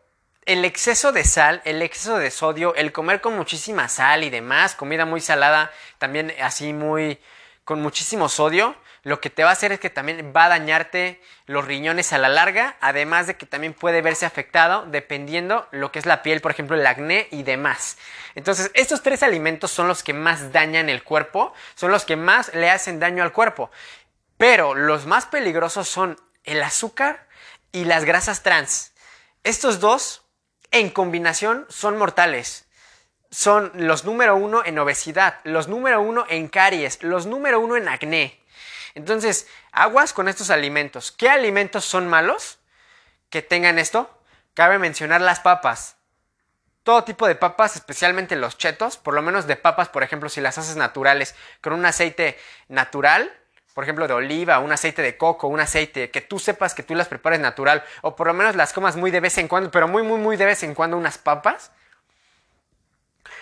el 0.46 0.64
exceso 0.64 1.12
de 1.12 1.24
sal, 1.24 1.62
el 1.64 1.82
exceso 1.82 2.18
de 2.18 2.30
sodio, 2.30 2.74
el 2.74 2.92
comer 2.92 3.20
con 3.20 3.36
muchísima 3.36 3.88
sal 3.88 4.24
y 4.24 4.30
demás, 4.30 4.74
comida 4.74 5.04
muy 5.04 5.20
salada, 5.20 5.70
también 5.98 6.34
así 6.40 6.72
muy 6.72 7.18
con 7.64 7.80
muchísimo 7.80 8.28
sodio, 8.28 8.76
lo 9.04 9.20
que 9.20 9.30
te 9.30 9.42
va 9.42 9.50
a 9.50 9.52
hacer 9.52 9.72
es 9.72 9.80
que 9.80 9.90
también 9.90 10.32
va 10.34 10.44
a 10.44 10.48
dañarte 10.48 11.20
los 11.46 11.64
riñones 11.64 12.12
a 12.12 12.18
la 12.18 12.28
larga, 12.28 12.76
además 12.80 13.26
de 13.26 13.36
que 13.36 13.46
también 13.46 13.74
puede 13.74 14.00
verse 14.00 14.26
afectado 14.26 14.86
dependiendo 14.86 15.66
lo 15.72 15.90
que 15.90 15.98
es 15.98 16.06
la 16.06 16.22
piel, 16.22 16.40
por 16.40 16.52
ejemplo, 16.52 16.76
el 16.76 16.86
acné 16.86 17.26
y 17.32 17.42
demás. 17.42 17.98
Entonces, 18.36 18.70
estos 18.74 19.02
tres 19.02 19.24
alimentos 19.24 19.72
son 19.72 19.88
los 19.88 20.04
que 20.04 20.12
más 20.12 20.52
dañan 20.52 20.88
el 20.88 21.02
cuerpo, 21.02 21.52
son 21.74 21.90
los 21.90 22.04
que 22.04 22.14
más 22.14 22.54
le 22.54 22.70
hacen 22.70 23.00
daño 23.00 23.24
al 23.24 23.32
cuerpo. 23.32 23.72
Pero 24.38 24.74
los 24.74 25.06
más 25.06 25.26
peligrosos 25.26 25.88
son 25.88 26.16
el 26.44 26.62
azúcar 26.62 27.26
y 27.72 27.84
las 27.84 28.04
grasas 28.04 28.44
trans. 28.44 28.92
Estos 29.42 29.80
dos, 29.80 30.21
en 30.72 30.90
combinación, 30.90 31.66
son 31.68 31.96
mortales 31.96 32.66
son 33.32 33.72
los 33.74 34.04
número 34.04 34.36
uno 34.36 34.62
en 34.64 34.78
obesidad, 34.78 35.40
los 35.44 35.66
número 35.66 36.02
uno 36.02 36.26
en 36.28 36.48
caries, 36.48 37.02
los 37.02 37.24
número 37.26 37.58
uno 37.60 37.76
en 37.76 37.88
acné. 37.88 38.38
Entonces, 38.94 39.48
aguas 39.72 40.12
con 40.12 40.28
estos 40.28 40.50
alimentos. 40.50 41.10
¿Qué 41.12 41.30
alimentos 41.30 41.86
son 41.86 42.06
malos 42.06 42.58
que 43.30 43.40
tengan 43.40 43.78
esto? 43.78 44.22
Cabe 44.52 44.78
mencionar 44.78 45.22
las 45.22 45.40
papas. 45.40 45.96
Todo 46.82 47.04
tipo 47.04 47.26
de 47.26 47.34
papas, 47.34 47.74
especialmente 47.74 48.36
los 48.36 48.58
chetos, 48.58 48.98
por 48.98 49.14
lo 49.14 49.22
menos 49.22 49.46
de 49.46 49.56
papas, 49.56 49.88
por 49.88 50.02
ejemplo, 50.02 50.28
si 50.28 50.42
las 50.42 50.58
haces 50.58 50.76
naturales 50.76 51.34
con 51.62 51.72
un 51.72 51.86
aceite 51.86 52.38
natural, 52.68 53.34
por 53.74 53.84
ejemplo, 53.84 54.06
de 54.06 54.14
oliva, 54.14 54.58
un 54.58 54.72
aceite 54.72 55.02
de 55.02 55.16
coco, 55.16 55.48
un 55.48 55.60
aceite 55.60 56.10
que 56.10 56.20
tú 56.20 56.38
sepas 56.38 56.74
que 56.74 56.82
tú 56.82 56.94
las 56.94 57.08
prepares 57.08 57.40
natural, 57.40 57.82
o 58.02 58.16
por 58.16 58.26
lo 58.26 58.34
menos 58.34 58.56
las 58.56 58.72
comas 58.72 58.96
muy 58.96 59.10
de 59.10 59.20
vez 59.20 59.38
en 59.38 59.48
cuando, 59.48 59.70
pero 59.70 59.88
muy, 59.88 60.02
muy, 60.02 60.18
muy 60.18 60.36
de 60.36 60.46
vez 60.46 60.62
en 60.62 60.74
cuando 60.74 60.96
unas 60.96 61.18
papas, 61.18 61.70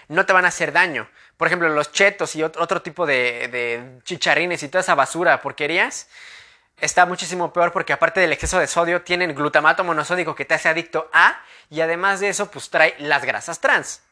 no 0.08 0.26
te 0.26 0.32
van 0.32 0.44
a 0.44 0.48
hacer 0.48 0.72
daño. 0.72 1.08
Por 1.36 1.46
ejemplo, 1.46 1.68
los 1.68 1.92
chetos 1.92 2.36
y 2.36 2.42
otro 2.42 2.82
tipo 2.82 3.06
de, 3.06 4.00
chicharrines 4.04 4.62
y 4.62 4.68
toda 4.68 4.82
esa 4.82 4.94
basura, 4.94 5.40
porquerías, 5.40 6.08
está 6.80 7.06
muchísimo 7.06 7.52
peor 7.52 7.72
porque 7.72 7.92
aparte 7.92 8.20
del 8.20 8.32
exceso 8.32 8.58
de 8.58 8.66
sodio 8.66 9.02
tienen 9.02 9.34
glutamato 9.34 9.84
monosódico 9.84 10.34
que 10.34 10.44
te 10.44 10.54
hace 10.54 10.68
adicto 10.68 11.08
a 11.12 11.40
y 11.70 11.80
además 11.80 12.20
de 12.20 12.28
eso 12.28 12.50
pues 12.50 12.70
trae 12.70 12.94
las 12.98 13.24
grasas 13.24 13.60
trans. 13.60 14.02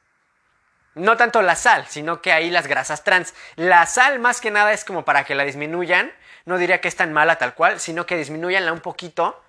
No 0.98 1.16
tanto 1.16 1.42
la 1.42 1.54
sal, 1.54 1.86
sino 1.88 2.20
que 2.20 2.32
ahí 2.32 2.50
las 2.50 2.66
grasas 2.66 3.04
trans. 3.04 3.32
La 3.54 3.86
sal 3.86 4.18
más 4.18 4.40
que 4.40 4.50
nada 4.50 4.72
es 4.72 4.84
como 4.84 5.04
para 5.04 5.24
que 5.24 5.34
la 5.34 5.44
disminuyan. 5.44 6.12
No 6.44 6.58
diría 6.58 6.80
que 6.80 6.88
es 6.88 6.96
tan 6.96 7.12
mala 7.12 7.36
tal 7.36 7.54
cual, 7.54 7.78
sino 7.78 8.04
que 8.04 8.16
disminuyanla 8.16 8.72
un 8.72 8.80
poquito. 8.80 9.42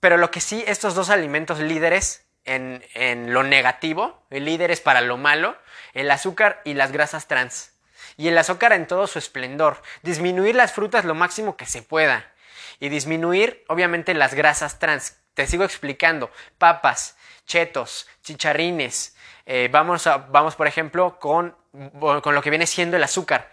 Pero 0.00 0.16
lo 0.16 0.30
que 0.30 0.40
sí, 0.40 0.64
estos 0.66 0.94
dos 0.94 1.10
alimentos 1.10 1.60
líderes 1.60 2.26
en, 2.44 3.32
lo 3.32 3.42
negativo, 3.42 4.24
el 4.30 4.44
líder 4.44 4.70
es 4.70 4.80
para 4.80 5.00
lo 5.00 5.16
malo, 5.16 5.56
el 5.94 6.10
azúcar 6.10 6.60
y 6.64 6.74
las 6.74 6.92
grasas 6.92 7.26
trans. 7.26 7.72
Y 8.16 8.28
el 8.28 8.38
azúcar 8.38 8.72
en 8.72 8.86
todo 8.86 9.06
su 9.06 9.18
esplendor. 9.18 9.82
Disminuir 10.02 10.54
las 10.54 10.72
frutas 10.72 11.04
lo 11.04 11.14
máximo 11.14 11.56
que 11.56 11.66
se 11.66 11.82
pueda. 11.82 12.32
Y 12.80 12.88
disminuir, 12.88 13.64
obviamente, 13.68 14.14
las 14.14 14.34
grasas 14.34 14.78
trans. 14.78 15.16
Te 15.34 15.46
sigo 15.46 15.64
explicando. 15.64 16.30
Papas, 16.58 17.16
chetos, 17.46 18.08
chicharrines. 18.22 19.15
Eh, 19.46 19.68
vamos, 19.70 20.06
a, 20.06 20.18
vamos, 20.18 20.56
por 20.56 20.66
ejemplo, 20.66 21.18
con, 21.18 21.56
con 21.98 22.34
lo 22.34 22.42
que 22.42 22.50
viene 22.50 22.66
siendo 22.66 22.96
el 22.96 23.02
azúcar. 23.02 23.50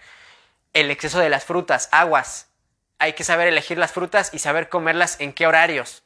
El 0.74 0.92
exceso 0.92 1.20
de 1.20 1.30
las 1.30 1.46
frutas, 1.46 1.88
aguas. 1.92 2.50
Hay 3.00 3.14
que 3.14 3.24
saber 3.24 3.48
elegir 3.48 3.78
las 3.78 3.92
frutas 3.92 4.34
y 4.34 4.40
saber 4.40 4.70
comerlas 4.70 5.20
en 5.20 5.34
qué 5.34 5.48
horarios 5.48 6.04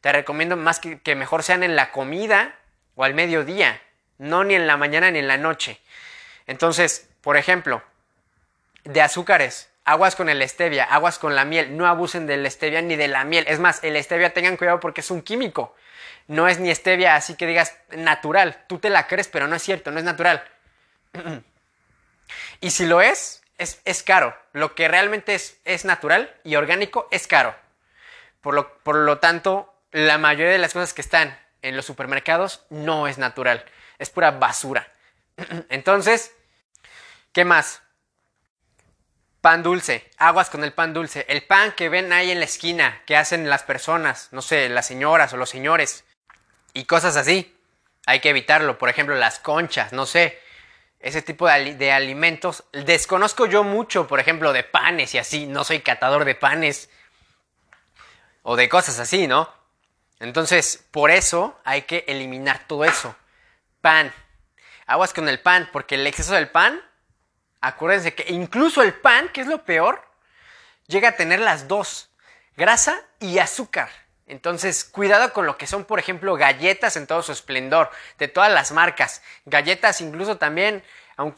te 0.00 0.12
recomiendo 0.12 0.56
más 0.56 0.80
que, 0.80 1.00
que 1.00 1.14
mejor 1.14 1.42
sean 1.42 1.62
en 1.62 1.76
la 1.76 1.90
comida 1.90 2.54
o 2.94 3.04
al 3.04 3.14
mediodía, 3.14 3.80
no 4.18 4.44
ni 4.44 4.54
en 4.54 4.66
la 4.66 4.76
mañana 4.76 5.10
ni 5.10 5.18
en 5.18 5.28
la 5.28 5.36
noche. 5.36 5.80
Entonces, 6.46 7.08
por 7.20 7.36
ejemplo, 7.36 7.82
de 8.84 9.02
azúcares, 9.02 9.70
aguas 9.84 10.16
con 10.16 10.28
el 10.28 10.46
stevia, 10.48 10.84
aguas 10.84 11.18
con 11.18 11.34
la 11.34 11.44
miel, 11.44 11.76
no 11.76 11.86
abusen 11.86 12.26
del 12.26 12.48
stevia 12.50 12.82
ni 12.82 12.96
de 12.96 13.08
la 13.08 13.24
miel. 13.24 13.44
Es 13.48 13.58
más, 13.58 13.82
el 13.82 14.02
stevia 14.02 14.32
tengan 14.32 14.56
cuidado 14.56 14.80
porque 14.80 15.00
es 15.00 15.10
un 15.10 15.22
químico. 15.22 15.74
No 16.28 16.46
es 16.46 16.60
ni 16.60 16.72
stevia 16.74 17.16
así 17.16 17.34
que 17.34 17.46
digas 17.46 17.74
natural. 17.96 18.64
Tú 18.68 18.78
te 18.78 18.90
la 18.90 19.06
crees, 19.06 19.28
pero 19.28 19.48
no 19.48 19.56
es 19.56 19.62
cierto, 19.62 19.90
no 19.90 19.98
es 19.98 20.04
natural. 20.04 20.44
y 22.60 22.70
si 22.70 22.86
lo 22.86 23.00
es, 23.00 23.42
es, 23.56 23.80
es, 23.84 24.02
caro. 24.02 24.36
Lo 24.52 24.74
que 24.74 24.88
realmente 24.88 25.34
es, 25.34 25.58
es 25.64 25.84
natural 25.84 26.32
y 26.44 26.56
orgánico 26.56 27.08
es 27.10 27.26
caro. 27.26 27.56
Por 28.42 28.54
lo, 28.54 28.78
por 28.80 28.96
lo 28.96 29.18
tanto, 29.18 29.74
la 29.90 30.18
mayoría 30.18 30.52
de 30.52 30.58
las 30.58 30.74
cosas 30.74 30.94
que 30.94 31.00
están 31.00 31.36
en 31.62 31.76
los 31.76 31.86
supermercados 31.86 32.64
no 32.70 33.08
es 33.08 33.18
natural, 33.18 33.64
es 33.98 34.10
pura 34.10 34.30
basura. 34.32 34.86
Entonces, 35.70 36.32
¿qué 37.32 37.44
más? 37.44 37.82
Pan 39.40 39.62
dulce, 39.62 40.10
aguas 40.18 40.50
con 40.50 40.62
el 40.62 40.72
pan 40.72 40.92
dulce, 40.92 41.24
el 41.28 41.42
pan 41.42 41.72
que 41.72 41.88
ven 41.88 42.12
ahí 42.12 42.30
en 42.30 42.40
la 42.40 42.44
esquina, 42.44 43.02
que 43.06 43.16
hacen 43.16 43.48
las 43.48 43.62
personas, 43.62 44.28
no 44.32 44.42
sé, 44.42 44.68
las 44.68 44.86
señoras 44.86 45.32
o 45.32 45.36
los 45.36 45.48
señores, 45.48 46.04
y 46.78 46.84
cosas 46.84 47.16
así. 47.16 47.54
Hay 48.06 48.20
que 48.20 48.30
evitarlo, 48.30 48.78
por 48.78 48.88
ejemplo, 48.88 49.14
las 49.16 49.40
conchas, 49.40 49.92
no 49.92 50.06
sé, 50.06 50.40
ese 51.00 51.22
tipo 51.22 51.48
de, 51.48 51.92
alimentos. 51.92 52.64
Desconozco 52.72 53.46
yo 53.46 53.64
mucho, 53.64 54.06
por 54.06 54.20
ejemplo, 54.20 54.52
de 54.52 54.62
panes 54.62 55.12
y 55.14 55.18
así, 55.18 55.46
no 55.46 55.64
soy 55.64 55.80
catador 55.80 56.24
de 56.24 56.36
panes 56.36 56.88
o 58.42 58.54
de 58.54 58.68
cosas 58.68 59.00
así, 59.00 59.26
¿no? 59.26 59.52
Entonces, 60.20 60.84
por 60.92 61.10
eso 61.10 61.58
hay 61.64 61.82
que 61.82 62.04
eliminar 62.06 62.66
todo 62.66 62.84
eso. 62.84 63.14
Pan. 63.80 64.14
Aguas 64.86 65.12
con 65.12 65.28
el 65.28 65.40
pan, 65.40 65.68
porque 65.72 65.96
el 65.96 66.06
exceso 66.06 66.34
del 66.34 66.48
pan, 66.48 66.80
acuérdense 67.60 68.14
que 68.14 68.32
incluso 68.32 68.82
el 68.82 68.94
pan, 68.94 69.28
que 69.30 69.40
es 69.40 69.48
lo 69.48 69.64
peor, 69.64 70.02
llega 70.86 71.10
a 71.10 71.16
tener 71.16 71.40
las 71.40 71.68
dos, 71.68 72.08
grasa 72.56 73.02
y 73.18 73.38
azúcar. 73.38 73.90
Entonces, 74.28 74.84
cuidado 74.84 75.32
con 75.32 75.46
lo 75.46 75.56
que 75.56 75.66
son, 75.66 75.84
por 75.84 75.98
ejemplo, 75.98 76.34
galletas 76.36 76.96
en 76.96 77.06
todo 77.06 77.22
su 77.22 77.32
esplendor, 77.32 77.90
de 78.18 78.28
todas 78.28 78.52
las 78.52 78.72
marcas. 78.72 79.22
Galletas 79.46 80.00
incluso 80.00 80.36
también 80.36 80.82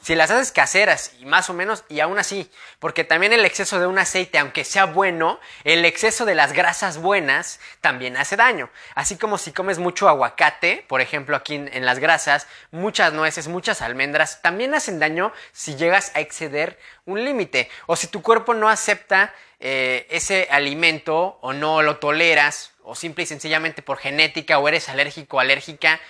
si 0.02 0.14
las 0.14 0.30
haces 0.30 0.52
caseras 0.52 1.12
y 1.20 1.24
más 1.24 1.48
o 1.48 1.54
menos, 1.54 1.84
y 1.88 2.00
aún 2.00 2.18
así, 2.18 2.50
porque 2.78 3.02
también 3.02 3.32
el 3.32 3.46
exceso 3.46 3.80
de 3.80 3.86
un 3.86 3.98
aceite, 3.98 4.38
aunque 4.38 4.64
sea 4.64 4.84
bueno, 4.84 5.40
el 5.64 5.86
exceso 5.86 6.26
de 6.26 6.34
las 6.34 6.52
grasas 6.52 6.98
buenas 6.98 7.60
también 7.80 8.18
hace 8.18 8.36
daño. 8.36 8.68
Así 8.94 9.16
como 9.16 9.38
si 9.38 9.52
comes 9.52 9.78
mucho 9.78 10.08
aguacate, 10.08 10.84
por 10.86 11.00
ejemplo, 11.00 11.34
aquí 11.34 11.54
en, 11.54 11.84
las 11.86 11.98
grasas, 11.98 12.46
muchas 12.70 13.14
nueces, 13.14 13.48
muchas 13.48 13.80
almendras, 13.80 14.42
también 14.42 14.74
hacen 14.74 14.98
daño 14.98 15.32
si 15.52 15.76
llegas 15.76 16.12
a 16.14 16.20
exceder 16.20 16.78
un 17.06 17.24
límite. 17.24 17.70
O 17.86 17.96
si 17.96 18.06
tu 18.06 18.20
cuerpo 18.20 18.52
no 18.52 18.68
acepta 18.68 19.32
eh, 19.60 20.06
ese 20.10 20.48
alimento 20.50 21.38
o 21.40 21.54
no 21.54 21.80
lo 21.80 21.96
toleras, 21.96 22.72
o 22.82 22.94
simple 22.94 23.24
y 23.24 23.26
sencillamente 23.26 23.80
por 23.80 23.96
genética, 23.96 24.58
o 24.58 24.68
eres 24.68 24.90
alérgico 24.90 25.40
alérgica, 25.40 26.00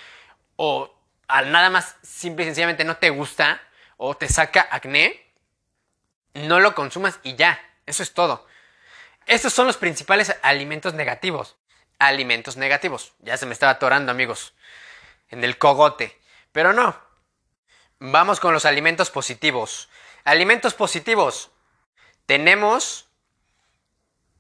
o 0.57 0.93
al 1.31 1.53
nada 1.53 1.71
más 1.71 1.97
simple 2.03 2.45
y 2.45 2.49
sencillamente 2.49 2.85
no 2.85 2.97
te 2.97 3.11
gusta 3.11 3.63
o 3.97 4.17
te 4.17 4.29
saca 4.29 4.69
acné, 4.71 5.33
no 6.35 6.61
lo 6.61 6.75
consumas 6.75 7.21
y 7.23 7.37
ya, 7.37 7.61
eso 7.87 8.03
es 8.03 8.13
todo. 8.13 8.47
Estos 9.27 9.53
son 9.53 9.67
los 9.67 9.77
principales 9.77 10.37
alimentos 10.43 10.95
negativos. 10.95 11.57
Alimentos 11.99 12.57
negativos. 12.57 13.13
Ya 13.21 13.37
se 13.37 13.47
me 13.47 13.53
estaba 13.53 13.73
atorando, 13.73 14.11
amigos, 14.11 14.55
en 15.29 15.45
el 15.45 15.59
cogote. 15.59 16.19
Pero 16.53 16.73
no. 16.73 16.99
Vamos 17.99 18.41
con 18.41 18.55
los 18.55 18.65
alimentos 18.65 19.11
positivos. 19.11 19.89
Alimentos 20.25 20.75
positivos. 20.75 21.51
Tenemos 22.27 23.09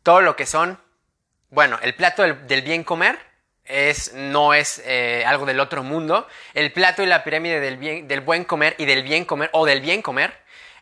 todo 0.02 0.22
lo 0.22 0.34
que 0.36 0.46
son, 0.46 0.82
bueno, 1.50 1.78
el 1.82 1.94
plato 1.94 2.22
del 2.22 2.62
bien 2.62 2.82
comer, 2.82 3.29
es, 3.70 4.12
no 4.14 4.54
es 4.54 4.82
eh, 4.84 5.24
algo 5.26 5.46
del 5.46 5.60
otro 5.60 5.82
mundo. 5.82 6.26
El 6.54 6.72
plato 6.72 7.02
y 7.02 7.06
la 7.06 7.24
pirámide 7.24 7.60
del, 7.60 7.76
bien, 7.76 8.08
del 8.08 8.20
buen 8.20 8.44
comer 8.44 8.74
y 8.78 8.84
del 8.84 9.02
bien 9.02 9.24
comer 9.24 9.50
o 9.52 9.64
del 9.64 9.80
bien 9.80 10.02
comer. 10.02 10.32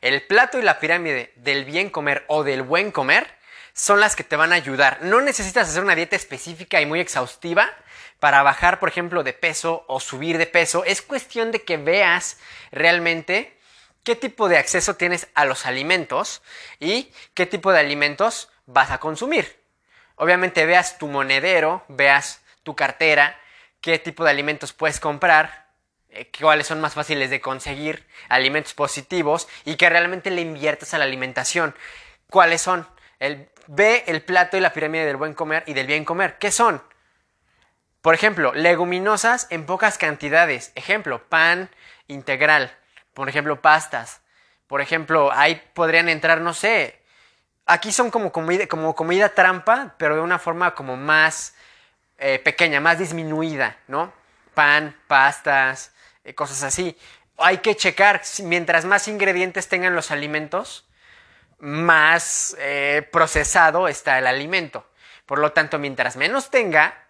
El 0.01 0.23
plato 0.23 0.59
y 0.59 0.63
la 0.63 0.79
pirámide 0.81 1.33
del 1.37 1.65
bien 1.65 1.91
comer 1.91 2.25
o 2.29 2.45
del 2.45 2.63
buen 2.63 2.91
comer 2.93 3.27
son 3.73 4.01
las 4.01 4.17
que 4.17 4.25
te 4.25 4.37
van 4.37 4.53
a 4.53 4.57
ayudar. 4.57 4.99
No 5.03 5.21
necesitas 5.21 5.69
hacer 5.69 5.83
una 5.83 5.95
dieta 5.95 6.17
específica 6.17 6.81
y 6.81 6.87
muy 6.87 7.01
exhaustiva 7.01 7.71
para 8.19 8.43
bajar, 8.43 8.81
por 8.81 8.89
ejemplo, 8.89 9.23
de 9.23 9.33
peso 9.33 9.85
o 9.87 10.01
subir 10.01 10.39
de 10.39 10.47
peso. 10.47 10.85
Es 10.85 11.03
cuestión 11.03 11.53
de 11.53 11.63
que 11.63 11.77
veas 11.77 12.39
realmente 12.73 13.57
qué 14.03 14.17
tipo 14.17 14.49
de 14.49 14.59
acceso 14.59 14.97
tienes 14.97 15.29
a 15.35 15.45
los 15.45 15.67
alimentos 15.67 16.43
y 16.81 17.13
qué 17.35 17.47
tipo 17.47 17.73
de 17.73 17.81
alimentos 17.81 18.51
vas 18.67 18.91
a 18.91 18.99
consumir. 18.99 19.61
Obviamente 20.17 20.67
veas 20.67 20.99
tu 20.99 21.07
monedero, 21.07 21.85
veas 21.89 22.41
tu 22.69 22.77
cartera, 22.77 23.35
qué 23.81 23.99
tipo 23.99 24.25
de 24.25 24.31
alimentos 24.31 24.75
puedes 24.75 25.01
comprar, 25.01 25.69
eh, 26.11 26.31
cuáles 26.39 26.67
son 26.67 26.83
más 26.83 26.93
fáciles 26.93 27.31
de 27.31 27.41
conseguir, 27.41 28.07
alimentos 28.29 28.75
positivos 28.75 29.49
y 29.65 29.77
que 29.77 29.89
realmente 29.89 30.31
le 30.31 30.43
inviertas 30.43 30.93
a 30.93 30.99
la 30.99 31.05
alimentación. 31.05 31.75
¿Cuáles 32.29 32.61
son? 32.61 32.87
El, 33.21 33.49
ve 33.69 34.05
el 34.07 34.21
plato 34.21 34.59
y 34.59 34.61
la 34.61 34.75
pirámide 34.75 35.07
del 35.07 35.17
buen 35.17 35.33
comer 35.33 35.65
y 35.67 35.73
del 35.73 35.87
bien 35.87 36.05
comer. 36.05 36.37
¿Qué 36.37 36.53
son? 36.53 36.83
Por 38.03 38.15
ejemplo, 38.15 38.53
leguminosas 38.53 39.47
en 39.49 39.65
pocas 39.65 39.97
cantidades. 39.97 40.73
Ejemplo, 40.75 41.27
pan 41.27 41.71
integral. 42.07 42.77
Por 43.15 43.31
ejemplo, 43.31 43.63
pastas. 43.63 44.21
Por 44.67 44.83
ejemplo, 44.83 45.33
ahí 45.33 45.63
podrían 45.73 46.11
entrar, 46.11 46.43
no 46.43 46.53
sé. 46.53 47.03
Aquí 47.65 47.93
son 47.93 48.11
como 48.11 48.31
comida, 48.31 48.67
como 48.67 48.95
comida 48.95 49.31
trampa, 49.31 49.95
pero 49.97 50.17
de 50.17 50.21
una 50.21 50.39
forma 50.39 50.75
como 50.75 50.99
más 50.99 51.55
eh, 52.19 52.41
pequeña, 52.41 52.81
más 52.81 52.99
disminuida, 52.99 53.77
¿no? 53.87 54.13
Pan, 54.55 54.97
pastas, 55.07 55.93
eh, 56.25 56.35
cosas 56.35 56.65
así. 56.65 56.97
Hay 57.37 57.59
que 57.59 57.77
checar, 57.77 58.23
mientras 58.43 58.85
más 58.85 59.07
ingredientes 59.07 59.69
tengan 59.69 59.95
los 59.95 60.11
alimentos, 60.11 60.89
más 61.61 62.57
eh, 62.59 63.09
procesado 63.13 63.87
está 63.87 64.19
el 64.19 64.27
alimento. 64.27 64.85
Por 65.27 65.39
lo 65.39 65.53
tanto, 65.53 65.79
mientras 65.79 66.17
menos 66.17 66.51
tenga 66.51 67.07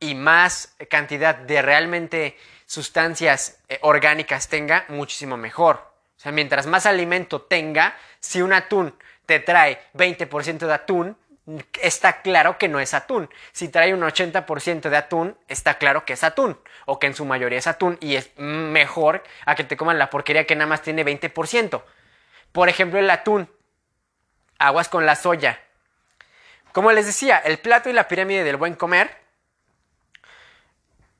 y 0.00 0.16
más 0.16 0.74
cantidad 0.90 1.36
de 1.36 1.62
realmente 1.62 2.36
sustancias 2.66 3.60
orgánicas 3.82 4.48
tenga, 4.48 4.84
muchísimo 4.88 5.36
mejor. 5.36 5.76
O 6.16 6.20
sea, 6.20 6.32
mientras 6.32 6.66
más 6.66 6.86
alimento 6.86 7.42
tenga, 7.42 7.96
si 8.18 8.42
un 8.42 8.52
atún 8.52 8.92
te 9.26 9.38
trae 9.38 9.80
20% 9.94 10.66
de 10.66 10.74
atún, 10.74 11.16
está 11.80 12.22
claro 12.22 12.58
que 12.58 12.68
no 12.68 12.80
es 12.80 12.94
atún. 12.94 13.30
Si 13.52 13.68
trae 13.68 13.94
un 13.94 14.00
80% 14.00 14.88
de 14.88 14.96
atún, 14.96 15.38
está 15.48 15.78
claro 15.78 16.04
que 16.04 16.14
es 16.14 16.24
atún. 16.24 16.58
O 16.86 16.98
que 16.98 17.06
en 17.06 17.14
su 17.14 17.24
mayoría 17.24 17.58
es 17.58 17.66
atún 17.66 17.98
y 18.00 18.16
es 18.16 18.30
mejor 18.36 19.22
a 19.44 19.54
que 19.54 19.64
te 19.64 19.76
coman 19.76 19.98
la 19.98 20.10
porquería 20.10 20.46
que 20.46 20.56
nada 20.56 20.68
más 20.68 20.82
tiene 20.82 21.04
20%. 21.04 21.82
Por 22.52 22.68
ejemplo, 22.68 22.98
el 22.98 23.10
atún. 23.10 23.48
Aguas 24.58 24.88
con 24.88 25.06
la 25.06 25.16
soya. 25.16 25.60
Como 26.72 26.92
les 26.92 27.06
decía, 27.06 27.38
el 27.38 27.58
plato 27.58 27.88
y 27.90 27.92
la 27.92 28.08
pirámide 28.08 28.44
del 28.44 28.56
buen 28.56 28.74
comer. 28.74 29.16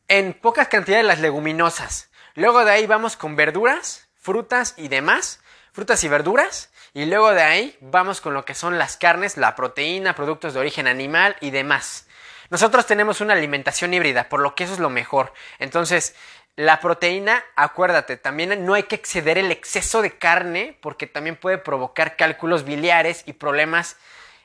En 0.08 0.34
pocas 0.34 0.68
cantidades 0.68 1.04
las 1.04 1.20
leguminosas. 1.20 2.10
Luego 2.34 2.64
de 2.64 2.72
ahí 2.72 2.86
vamos 2.86 3.16
con 3.16 3.36
verduras, 3.36 4.08
frutas 4.16 4.74
y 4.76 4.88
demás. 4.88 5.40
Frutas 5.72 6.02
y 6.04 6.08
verduras. 6.08 6.70
Y 6.96 7.04
luego 7.04 7.34
de 7.34 7.42
ahí 7.42 7.76
vamos 7.82 8.22
con 8.22 8.32
lo 8.32 8.46
que 8.46 8.54
son 8.54 8.78
las 8.78 8.96
carnes, 8.96 9.36
la 9.36 9.54
proteína, 9.54 10.14
productos 10.14 10.54
de 10.54 10.60
origen 10.60 10.86
animal 10.86 11.36
y 11.42 11.50
demás. 11.50 12.06
Nosotros 12.48 12.86
tenemos 12.86 13.20
una 13.20 13.34
alimentación 13.34 13.92
híbrida, 13.92 14.30
por 14.30 14.40
lo 14.40 14.54
que 14.54 14.64
eso 14.64 14.72
es 14.72 14.78
lo 14.78 14.88
mejor. 14.88 15.34
Entonces, 15.58 16.14
la 16.56 16.80
proteína, 16.80 17.44
acuérdate, 17.54 18.16
también 18.16 18.64
no 18.64 18.72
hay 18.72 18.84
que 18.84 18.94
exceder 18.94 19.36
el 19.36 19.52
exceso 19.52 20.00
de 20.00 20.16
carne 20.16 20.78
porque 20.80 21.06
también 21.06 21.36
puede 21.36 21.58
provocar 21.58 22.16
cálculos 22.16 22.64
biliares 22.64 23.24
y 23.26 23.34
problemas 23.34 23.98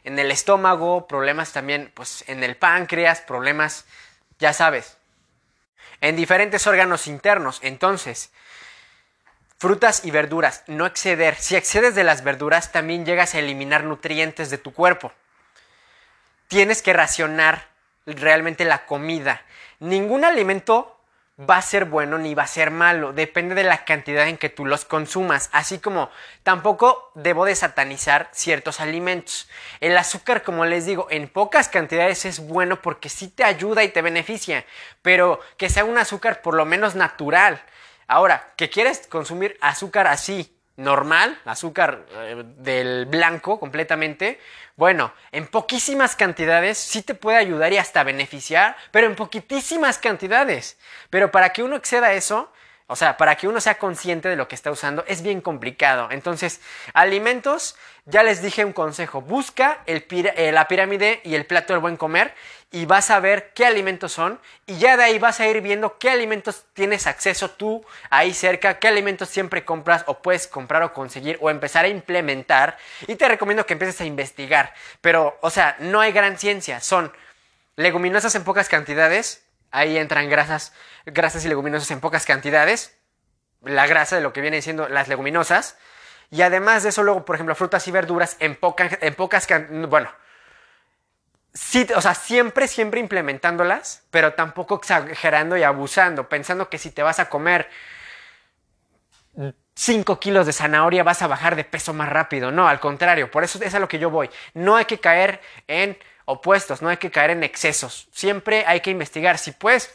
en 0.03 0.19
el 0.19 0.29
estómago, 0.29 1.07
problemas 1.07 1.53
también 1.53 1.89
pues 1.93 2.25
en 2.27 2.43
el 2.43 2.57
páncreas, 2.57 3.21
problemas, 3.21 3.85
ya 4.39 4.51
sabes, 4.51 4.97
en 6.01 6.17
diferentes 6.17 6.67
órganos 6.67 7.07
internos. 7.07 7.59
Entonces, 7.63 8.29
Frutas 9.61 10.05
y 10.05 10.09
verduras, 10.09 10.63
no 10.65 10.87
exceder. 10.87 11.35
Si 11.35 11.55
excedes 11.55 11.93
de 11.93 12.03
las 12.03 12.23
verduras, 12.23 12.71
también 12.71 13.05
llegas 13.05 13.35
a 13.35 13.37
eliminar 13.37 13.83
nutrientes 13.83 14.49
de 14.49 14.57
tu 14.57 14.73
cuerpo. 14.73 15.11
Tienes 16.47 16.81
que 16.81 16.93
racionar 16.93 17.67
realmente 18.07 18.65
la 18.65 18.87
comida. 18.87 19.43
Ningún 19.77 20.25
alimento 20.25 20.99
va 21.39 21.57
a 21.57 21.61
ser 21.61 21.85
bueno 21.85 22.17
ni 22.17 22.33
va 22.33 22.41
a 22.41 22.47
ser 22.47 22.71
malo, 22.71 23.13
depende 23.13 23.53
de 23.53 23.63
la 23.63 23.85
cantidad 23.85 24.27
en 24.27 24.37
que 24.37 24.49
tú 24.49 24.65
los 24.65 24.83
consumas, 24.83 25.51
así 25.51 25.77
como 25.77 26.09
tampoco 26.41 27.11
debo 27.13 27.45
de 27.45 27.55
satanizar 27.55 28.29
ciertos 28.31 28.79
alimentos. 28.79 29.47
El 29.79 29.95
azúcar, 29.95 30.41
como 30.41 30.65
les 30.65 30.87
digo, 30.87 31.05
en 31.11 31.29
pocas 31.29 31.69
cantidades 31.69 32.25
es 32.25 32.39
bueno 32.39 32.81
porque 32.81 33.09
sí 33.09 33.27
te 33.27 33.43
ayuda 33.43 33.83
y 33.83 33.89
te 33.89 34.01
beneficia, 34.01 34.65
pero 35.03 35.39
que 35.57 35.69
sea 35.69 35.85
un 35.85 35.99
azúcar 35.99 36.41
por 36.41 36.55
lo 36.55 36.65
menos 36.65 36.95
natural. 36.95 37.61
Ahora, 38.11 38.51
que 38.57 38.69
quieres 38.69 39.07
consumir 39.07 39.57
azúcar 39.61 40.05
así, 40.05 40.53
normal, 40.75 41.39
azúcar 41.45 42.05
eh, 42.11 42.43
del 42.57 43.05
blanco 43.05 43.57
completamente, 43.57 44.37
bueno, 44.75 45.13
en 45.31 45.47
poquísimas 45.47 46.17
cantidades 46.17 46.77
sí 46.77 47.03
te 47.03 47.15
puede 47.15 47.37
ayudar 47.37 47.71
y 47.71 47.77
hasta 47.77 48.03
beneficiar, 48.03 48.75
pero 48.91 49.07
en 49.07 49.15
poquitísimas 49.15 49.97
cantidades. 49.97 50.77
Pero 51.09 51.31
para 51.31 51.53
que 51.53 51.63
uno 51.63 51.77
exceda 51.77 52.11
eso, 52.11 52.51
o 52.91 52.95
sea, 52.97 53.15
para 53.15 53.37
que 53.37 53.47
uno 53.47 53.61
sea 53.61 53.75
consciente 53.75 54.27
de 54.27 54.35
lo 54.35 54.49
que 54.49 54.55
está 54.55 54.69
usando 54.69 55.05
es 55.07 55.21
bien 55.21 55.39
complicado. 55.39 56.09
Entonces, 56.11 56.59
alimentos, 56.93 57.77
ya 58.05 58.21
les 58.21 58.41
dije 58.41 58.65
un 58.65 58.73
consejo, 58.73 59.21
busca 59.21 59.81
eh, 59.85 60.51
la 60.51 60.67
pirámide 60.67 61.21
y 61.23 61.35
el 61.35 61.45
plato 61.45 61.71
del 61.71 61.81
buen 61.81 61.95
comer 61.95 62.33
y 62.69 62.85
vas 62.85 63.09
a 63.09 63.21
ver 63.21 63.53
qué 63.53 63.65
alimentos 63.65 64.11
son 64.11 64.41
y 64.65 64.77
ya 64.77 64.97
de 64.97 65.03
ahí 65.03 65.19
vas 65.19 65.39
a 65.39 65.47
ir 65.47 65.61
viendo 65.61 65.97
qué 65.99 66.09
alimentos 66.09 66.65
tienes 66.73 67.07
acceso 67.07 67.49
tú 67.51 67.81
ahí 68.09 68.33
cerca, 68.33 68.77
qué 68.77 68.89
alimentos 68.89 69.29
siempre 69.29 69.63
compras 69.63 70.03
o 70.07 70.21
puedes 70.21 70.47
comprar 70.47 70.83
o 70.83 70.91
conseguir 70.91 71.37
o 71.39 71.49
empezar 71.49 71.85
a 71.85 71.87
implementar 71.87 72.77
y 73.07 73.15
te 73.15 73.27
recomiendo 73.29 73.65
que 73.65 73.73
empieces 73.73 74.01
a 74.01 74.05
investigar. 74.05 74.73
Pero, 74.99 75.37
o 75.39 75.49
sea, 75.49 75.77
no 75.79 76.01
hay 76.01 76.11
gran 76.11 76.37
ciencia, 76.37 76.81
son 76.81 77.13
leguminosas 77.77 78.35
en 78.35 78.43
pocas 78.43 78.67
cantidades, 78.67 79.45
Ahí 79.71 79.97
entran 79.97 80.29
grasas, 80.29 80.73
grasas 81.05 81.43
y 81.45 81.47
leguminosas 81.47 81.89
en 81.91 81.99
pocas 81.99 82.25
cantidades. 82.25 82.97
La 83.61 83.87
grasa 83.87 84.15
de 84.15 84.21
lo 84.21 84.33
que 84.33 84.41
vienen 84.41 84.61
siendo 84.61 84.89
las 84.89 85.07
leguminosas. 85.07 85.77
Y 86.29 86.41
además 86.41 86.83
de 86.83 86.89
eso, 86.89 87.03
luego, 87.03 87.25
por 87.25 87.35
ejemplo, 87.35 87.55
frutas 87.55 87.87
y 87.87 87.91
verduras 87.91 88.37
en, 88.39 88.57
en 89.01 89.15
pocas 89.15 89.47
cantidades. 89.47 89.89
Bueno, 89.89 90.09
sí, 91.53 91.87
o 91.95 92.01
sea, 92.01 92.15
siempre, 92.15 92.67
siempre 92.67 92.99
implementándolas, 92.99 94.03
pero 94.11 94.33
tampoco 94.33 94.75
exagerando 94.75 95.57
y 95.57 95.63
abusando, 95.63 96.29
pensando 96.29 96.69
que 96.69 96.77
si 96.77 96.91
te 96.91 97.03
vas 97.03 97.19
a 97.19 97.29
comer 97.29 97.69
5 99.75 100.19
kilos 100.19 100.45
de 100.45 100.53
zanahoria 100.53 101.03
vas 101.03 101.21
a 101.21 101.27
bajar 101.27 101.55
de 101.55 101.63
peso 101.63 101.93
más 101.93 102.09
rápido. 102.09 102.51
No, 102.51 102.67
al 102.67 102.79
contrario, 102.79 103.31
por 103.31 103.43
eso 103.43 103.59
es 103.63 103.73
a 103.73 103.79
lo 103.79 103.87
que 103.87 103.99
yo 103.99 104.09
voy. 104.09 104.29
No 104.53 104.75
hay 104.75 104.85
que 104.85 104.99
caer 104.99 105.41
en 105.67 105.97
opuestos, 106.31 106.81
no 106.81 106.89
hay 106.89 106.97
que 106.97 107.11
caer 107.11 107.31
en 107.31 107.43
excesos. 107.43 108.07
Siempre 108.11 108.63
hay 108.65 108.79
que 108.79 108.89
investigar. 108.89 109.37
Si 109.37 109.51
puedes 109.51 109.93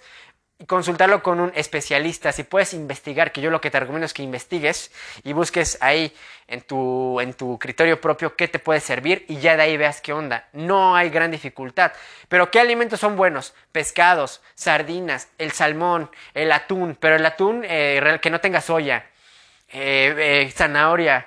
consultarlo 0.66 1.22
con 1.22 1.38
un 1.38 1.52
especialista, 1.54 2.32
si 2.32 2.42
puedes 2.42 2.72
investigar, 2.72 3.30
que 3.30 3.42
yo 3.42 3.50
lo 3.50 3.60
que 3.60 3.70
te 3.70 3.78
recomiendo 3.78 4.06
es 4.06 4.14
que 4.14 4.22
investigues 4.22 4.90
y 5.22 5.34
busques 5.34 5.76
ahí 5.82 6.14
en 6.48 6.62
tu, 6.62 7.20
en 7.20 7.34
tu 7.34 7.58
criterio 7.58 8.00
propio 8.00 8.36
qué 8.36 8.48
te 8.48 8.58
puede 8.58 8.80
servir 8.80 9.26
y 9.28 9.36
ya 9.36 9.56
de 9.56 9.64
ahí 9.64 9.76
veas 9.76 10.00
qué 10.00 10.12
onda. 10.12 10.48
No 10.52 10.96
hay 10.96 11.10
gran 11.10 11.30
dificultad. 11.30 11.92
Pero 12.28 12.50
¿qué 12.50 12.60
alimentos 12.60 13.00
son 13.00 13.16
buenos? 13.16 13.54
Pescados, 13.70 14.40
sardinas, 14.54 15.28
el 15.36 15.52
salmón, 15.52 16.10
el 16.32 16.50
atún, 16.52 16.96
pero 16.98 17.16
el 17.16 17.26
atún 17.26 17.62
eh, 17.64 18.18
que 18.22 18.30
no 18.30 18.40
tenga 18.40 18.60
soya, 18.62 19.06
eh, 19.68 20.14
eh, 20.46 20.52
zanahoria, 20.52 21.26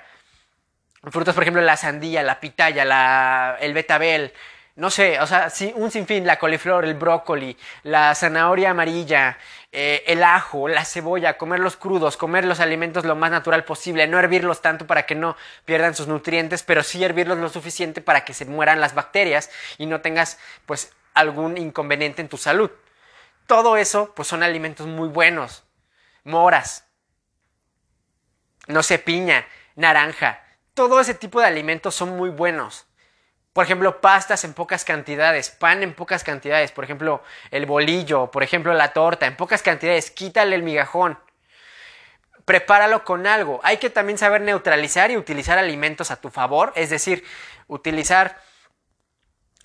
frutas, 1.04 1.34
por 1.34 1.44
ejemplo, 1.44 1.62
la 1.62 1.76
sandía, 1.76 2.22
la 2.22 2.40
pitaya, 2.40 2.84
la, 2.84 3.56
el 3.60 3.74
betabel, 3.74 4.32
no 4.80 4.88
sé, 4.88 5.20
o 5.20 5.26
sea, 5.26 5.50
sí, 5.50 5.74
un 5.76 5.90
sinfín, 5.90 6.26
la 6.26 6.38
coliflor, 6.38 6.86
el 6.86 6.94
brócoli, 6.94 7.54
la 7.82 8.14
zanahoria 8.14 8.70
amarilla, 8.70 9.36
eh, 9.72 10.02
el 10.06 10.22
ajo, 10.22 10.68
la 10.68 10.86
cebolla, 10.86 11.36
comerlos 11.36 11.76
crudos, 11.76 12.16
comer 12.16 12.46
los 12.46 12.60
alimentos 12.60 13.04
lo 13.04 13.14
más 13.14 13.30
natural 13.30 13.64
posible, 13.64 14.06
no 14.06 14.18
hervirlos 14.18 14.62
tanto 14.62 14.86
para 14.86 15.04
que 15.04 15.14
no 15.14 15.36
pierdan 15.66 15.94
sus 15.94 16.06
nutrientes, 16.06 16.62
pero 16.62 16.82
sí 16.82 17.04
hervirlos 17.04 17.36
lo 17.36 17.50
suficiente 17.50 18.00
para 18.00 18.24
que 18.24 18.32
se 18.32 18.46
mueran 18.46 18.80
las 18.80 18.94
bacterias 18.94 19.50
y 19.76 19.84
no 19.84 20.00
tengas 20.00 20.38
pues 20.64 20.94
algún 21.12 21.58
inconveniente 21.58 22.22
en 22.22 22.30
tu 22.30 22.38
salud. 22.38 22.70
Todo 23.46 23.76
eso 23.76 24.14
pues 24.14 24.28
son 24.28 24.42
alimentos 24.42 24.86
muy 24.86 25.10
buenos. 25.10 25.62
Moras, 26.24 26.86
no 28.66 28.82
sé, 28.82 28.98
piña, 28.98 29.46
naranja, 29.76 30.42
todo 30.72 31.00
ese 31.00 31.12
tipo 31.12 31.38
de 31.38 31.48
alimentos 31.48 31.94
son 31.94 32.16
muy 32.16 32.30
buenos. 32.30 32.86
Por 33.60 33.66
ejemplo, 33.66 34.00
pastas 34.00 34.42
en 34.44 34.54
pocas 34.54 34.86
cantidades, 34.86 35.50
pan 35.50 35.82
en 35.82 35.92
pocas 35.92 36.24
cantidades, 36.24 36.72
por 36.72 36.82
ejemplo, 36.82 37.22
el 37.50 37.66
bolillo, 37.66 38.30
por 38.30 38.42
ejemplo, 38.42 38.72
la 38.72 38.94
torta, 38.94 39.26
en 39.26 39.36
pocas 39.36 39.60
cantidades, 39.60 40.10
quítale 40.10 40.56
el 40.56 40.62
migajón. 40.62 41.18
Prepáralo 42.46 43.04
con 43.04 43.26
algo. 43.26 43.60
Hay 43.62 43.76
que 43.76 43.90
también 43.90 44.16
saber 44.16 44.40
neutralizar 44.40 45.10
y 45.10 45.18
utilizar 45.18 45.58
alimentos 45.58 46.10
a 46.10 46.16
tu 46.16 46.30
favor, 46.30 46.72
es 46.74 46.88
decir, 46.88 47.22
utilizar 47.66 48.40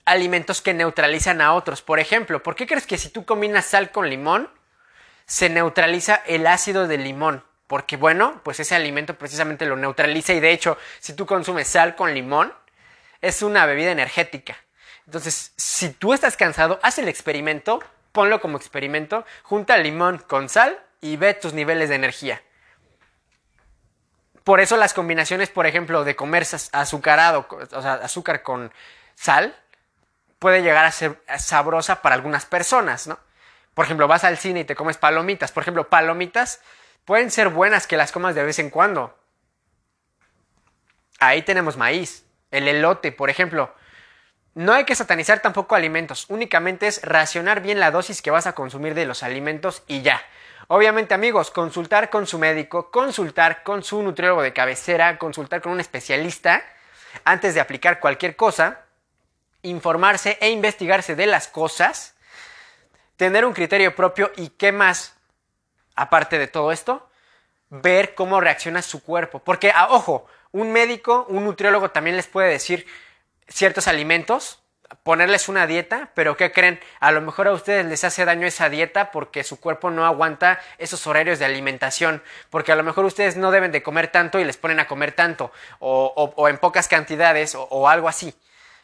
alimentos 0.04 0.62
que 0.62 0.74
neutralizan 0.74 1.40
a 1.40 1.54
otros. 1.54 1.82
Por 1.82 2.02
ejemplo, 2.02 2.44
¿por 2.44 2.58
qué 2.58 2.68
crees 2.68 2.86
que 2.86 2.98
si 2.98 3.08
tú 3.08 3.24
combinas 3.24 3.64
sal 3.64 3.92
con 3.92 4.10
limón, 4.10 4.50
se 5.26 5.48
neutraliza 5.48 6.22
el 6.28 6.48
ácido 6.48 6.90
del 6.90 7.06
limón? 7.06 7.46
Porque 7.68 7.96
bueno, 7.96 8.42
pues 8.44 8.60
ese 8.60 8.76
alimento 8.76 9.18
precisamente 9.18 9.66
lo 9.66 9.78
neutraliza 9.78 10.34
y 10.34 10.42
de 10.42 10.52
hecho, 10.52 10.78
si 11.00 11.14
tú 11.14 11.26
consumes 11.26 11.70
sal 11.70 11.96
con 11.96 12.14
limón, 12.14 12.52
es 13.26 13.42
una 13.42 13.66
bebida 13.66 13.92
energética. 13.92 14.56
Entonces, 15.06 15.52
si 15.56 15.90
tú 15.90 16.14
estás 16.14 16.38
cansado, 16.38 16.80
haz 16.84 17.00
el 17.00 17.08
experimento, 17.08 17.80
ponlo 18.12 18.40
como 18.40 18.58
experimento, 18.58 19.26
junta 19.44 19.78
limón 19.78 20.20
con 20.20 20.48
sal 20.48 20.80
y 21.02 21.18
ve 21.18 21.34
tus 21.34 21.54
niveles 21.54 21.90
de 21.90 21.96
energía. 21.96 22.42
Por 24.44 24.60
eso 24.60 24.78
las 24.78 24.94
combinaciones, 24.94 25.50
por 25.50 25.66
ejemplo, 25.66 26.04
de 26.04 26.16
comer 26.16 26.46
azucarado, 26.72 27.48
o 27.50 27.82
sea, 27.82 27.94
azúcar 27.96 28.44
con 28.44 28.72
sal, 29.16 29.56
puede 30.38 30.62
llegar 30.62 30.86
a 30.86 30.92
ser 30.92 31.20
sabrosa 31.40 32.04
para 32.04 32.14
algunas 32.14 32.46
personas, 32.46 33.08
¿no? 33.08 33.18
Por 33.74 33.86
ejemplo, 33.86 34.08
vas 34.08 34.24
al 34.24 34.38
cine 34.38 34.62
y 34.62 34.64
te 34.64 34.76
comes 34.76 34.98
palomitas. 34.98 35.52
Por 35.52 35.64
ejemplo, 35.64 35.90
palomitas 35.90 36.62
pueden 37.06 37.32
ser 37.32 37.50
buenas 37.50 37.88
que 37.88 37.98
las 37.98 38.12
comas 38.12 38.36
de 38.36 38.44
vez 38.44 38.60
en 38.60 38.70
cuando. 38.70 39.18
Ahí 41.20 41.42
tenemos 41.42 41.76
maíz, 41.76 42.26
el 42.52 42.68
elote, 42.68 43.12
por 43.12 43.30
ejemplo. 43.30 43.74
No 44.54 44.74
hay 44.74 44.86
que 44.86 44.96
satanizar 44.96 45.42
tampoco 45.42 45.76
alimentos, 45.76 46.26
únicamente 46.30 46.88
es 46.88 47.02
racionar 47.02 47.62
bien 47.62 47.80
la 47.80 47.92
dosis 47.92 48.22
que 48.22 48.32
vas 48.32 48.48
a 48.48 48.56
consumir 48.56 48.94
de 48.94 49.06
los 49.06 49.22
alimentos 49.22 49.84
y 49.88 50.02
ya. 50.02 50.22
Obviamente 50.68 51.14
amigos, 51.14 51.52
consultar 51.52 52.10
con 52.10 52.26
su 52.26 52.40
médico, 52.40 52.90
consultar 52.90 53.64
con 53.64 53.84
su 53.84 54.02
nutriólogo 54.02 54.42
de 54.42 54.54
cabecera, 54.54 55.18
consultar 55.18 55.62
con 55.62 55.74
un 55.74 55.80
especialista 55.80 56.64
antes 57.24 57.54
de 57.54 57.60
aplicar 57.60 58.00
cualquier 58.00 58.36
cosa, 58.36 58.86
informarse 59.62 60.38
e 60.42 60.50
investigarse 60.50 61.16
de 61.16 61.28
las 61.28 61.48
cosas, 61.48 62.16
tener 63.18 63.46
un 63.46 63.54
criterio 63.54 63.96
propio 63.96 64.32
y 64.38 64.50
qué 64.50 64.72
más, 64.72 65.16
aparte 65.96 66.40
de 66.40 66.48
todo 66.48 66.72
esto, 66.72 67.05
ver 67.82 68.16
cómo 68.16 68.42
reacciona 68.42 68.82
su 68.82 69.04
cuerpo. 69.04 69.40
Porque, 69.40 69.72
ah, 69.74 69.88
ojo, 69.92 70.28
un 70.52 70.72
médico, 70.72 71.26
un 71.30 71.46
nutriólogo 71.46 71.92
también 71.92 72.16
les 72.16 72.28
puede 72.28 72.50
decir 72.50 72.86
ciertos 73.48 73.88
alimentos 73.88 74.60
ponerles 75.04 75.50
una 75.50 75.68
dieta, 75.68 76.12
pero 76.14 76.38
¿qué 76.38 76.52
creen? 76.52 76.80
A 77.00 77.12
lo 77.12 77.22
mejor 77.22 77.48
a 77.48 77.54
ustedes 77.54 77.86
les 77.86 78.04
hace 78.04 78.26
daño 78.26 78.48
esa 78.48 78.70
dieta 78.70 79.12
porque 79.12 79.44
su 79.44 79.60
cuerpo 79.60 79.90
no 79.90 80.06
aguanta 80.06 80.60
esos 80.78 81.06
horarios 81.08 81.40
de 81.40 81.46
alimentación, 81.46 82.24
porque 82.50 82.72
a 82.72 82.76
lo 82.76 82.84
mejor 82.84 83.06
ustedes 83.06 83.36
no 83.36 83.52
deben 83.52 83.72
de 83.72 83.84
comer 83.84 84.08
tanto 84.10 84.40
y 84.40 84.44
les 84.44 84.58
ponen 84.58 84.80
a 84.80 84.88
comer 84.88 85.12
tanto, 85.12 85.52
o, 85.80 86.48
en 86.50 86.58
pocas 86.58 86.88
cantidades, 86.88 87.56
o, 87.58 87.90
algo 87.90 88.08
así. 88.08 88.34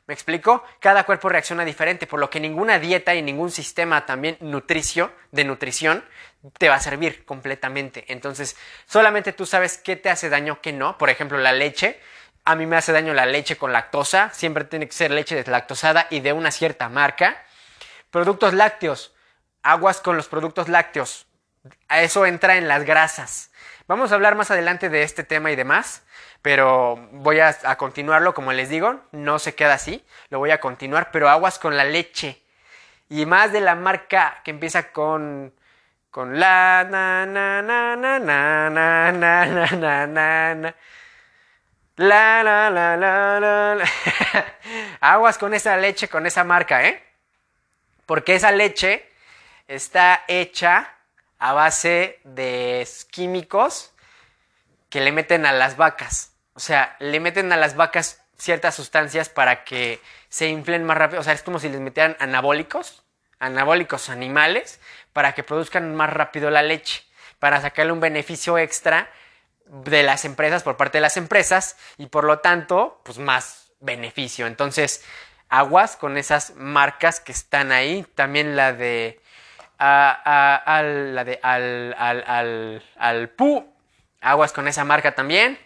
¿Me 0.07 0.13
explico? 0.13 0.63
Cada 0.79 1.03
cuerpo 1.03 1.29
reacciona 1.29 1.63
diferente, 1.63 2.07
por 2.07 2.19
lo 2.19 2.29
que 2.29 2.39
ninguna 2.39 2.79
dieta 2.79 3.15
y 3.15 3.21
ningún 3.21 3.51
sistema 3.51 4.05
también 4.05 4.37
nutricio, 4.39 5.11
de 5.31 5.43
nutrición 5.43 6.03
te 6.57 6.69
va 6.69 6.75
a 6.75 6.79
servir 6.79 7.23
completamente. 7.23 8.05
Entonces, 8.07 8.57
solamente 8.85 9.31
tú 9.31 9.45
sabes 9.45 9.77
qué 9.77 9.95
te 9.95 10.09
hace 10.09 10.29
daño, 10.29 10.59
qué 10.61 10.73
no. 10.73 10.97
Por 10.97 11.09
ejemplo, 11.09 11.37
la 11.37 11.53
leche 11.53 11.99
a 12.43 12.55
mí 12.55 12.65
me 12.65 12.75
hace 12.75 12.91
daño 12.91 13.13
la 13.13 13.25
leche 13.25 13.57
con 13.57 13.71
lactosa. 13.71 14.31
Siempre 14.33 14.63
tiene 14.63 14.87
que 14.87 14.93
ser 14.93 15.11
leche 15.11 15.35
deslactosada 15.35 16.07
y 16.09 16.21
de 16.21 16.33
una 16.33 16.51
cierta 16.51 16.89
marca. 16.89 17.43
Productos 18.09 18.53
lácteos. 18.53 19.13
Aguas 19.61 20.01
con 20.01 20.17
los 20.17 20.27
productos 20.27 20.67
lácteos. 20.67 21.27
Eso 21.89 22.25
entra 22.25 22.57
en 22.57 22.67
las 22.67 22.83
grasas. 22.83 23.50
Vamos 23.91 24.13
a 24.13 24.15
hablar 24.15 24.35
más 24.35 24.49
adelante 24.49 24.87
de 24.87 25.03
este 25.03 25.25
tema 25.25 25.51
y 25.51 25.57
demás. 25.57 26.01
Pero 26.41 26.95
voy 27.11 27.41
a, 27.41 27.53
continuarlo, 27.75 28.33
como 28.33 28.53
les 28.53 28.69
digo. 28.69 29.01
No 29.11 29.37
se 29.37 29.53
queda 29.53 29.73
así. 29.73 30.01
Lo 30.29 30.39
voy 30.39 30.51
a 30.51 30.61
continuar. 30.61 31.11
Pero 31.11 31.27
aguas 31.27 31.59
con 31.59 31.75
la 31.75 31.83
leche. 31.83 32.41
Y 33.09 33.25
más 33.25 33.51
de 33.51 33.59
la 33.59 33.75
marca 33.75 34.39
que 34.45 34.51
empieza 34.51 34.93
con 34.93 35.53
con 36.09 36.39
la 36.39 36.87
na 36.89 37.25
na 37.25 37.61
na 37.61 37.97
na 37.97 38.17
na 38.17 38.69
na 38.69 39.11
na 39.11 39.11
na 39.11 40.07
na 40.07 40.55
na 40.55 40.75
la, 41.97 42.43
la, 42.43 42.69
la, 42.69 43.75
la. 43.75 43.85
Aguas 45.01 45.37
con 45.37 45.53
esa 45.53 45.75
leche, 45.75 46.07
con 46.07 46.25
esa 46.25 46.45
marca, 46.45 46.87
¿eh? 46.87 47.03
Porque 48.05 48.35
esa 48.35 48.53
leche 48.53 49.11
está 49.67 50.23
hecha 50.29 50.95
a 51.41 51.53
base 51.53 52.19
de 52.23 52.87
químicos 53.09 53.93
que 54.89 55.01
le 55.01 55.11
meten 55.11 55.47
a 55.47 55.51
las 55.51 55.75
vacas. 55.75 56.33
O 56.53 56.59
sea, 56.59 56.95
le 56.99 57.19
meten 57.19 57.51
a 57.51 57.57
las 57.57 57.75
vacas 57.75 58.21
ciertas 58.37 58.75
sustancias 58.75 59.27
para 59.27 59.63
que 59.63 59.99
se 60.29 60.47
inflen 60.49 60.83
más 60.83 60.97
rápido. 60.97 61.19
O 61.19 61.23
sea, 61.23 61.33
es 61.33 61.41
como 61.41 61.57
si 61.57 61.67
les 61.69 61.79
metieran 61.79 62.15
anabólicos, 62.19 63.03
anabólicos 63.39 64.09
animales, 64.09 64.79
para 65.13 65.33
que 65.33 65.43
produzcan 65.43 65.95
más 65.95 66.13
rápido 66.13 66.51
la 66.51 66.61
leche, 66.61 67.03
para 67.39 67.59
sacarle 67.59 67.91
un 67.91 68.01
beneficio 68.01 68.59
extra 68.59 69.09
de 69.65 70.03
las 70.03 70.25
empresas 70.25 70.61
por 70.61 70.77
parte 70.77 70.99
de 70.99 71.01
las 71.01 71.17
empresas 71.17 71.75
y 71.97 72.05
por 72.05 72.23
lo 72.23 72.37
tanto, 72.37 73.01
pues 73.03 73.17
más 73.17 73.71
beneficio. 73.79 74.45
Entonces, 74.45 75.03
aguas 75.49 75.95
con 75.95 76.17
esas 76.17 76.53
marcas 76.55 77.19
que 77.19 77.31
están 77.31 77.71
ahí. 77.71 78.05
También 78.13 78.55
la 78.55 78.73
de. 78.73 79.20
La 79.81 81.23
de 81.25 81.39
al, 81.41 81.95
al, 81.97 82.23
al, 82.27 82.83
al 82.97 83.29
PU. 83.29 83.73
Aguas 84.21 84.53
con 84.53 84.67
esa 84.67 84.83
marca 84.83 85.13
también. 85.15 85.57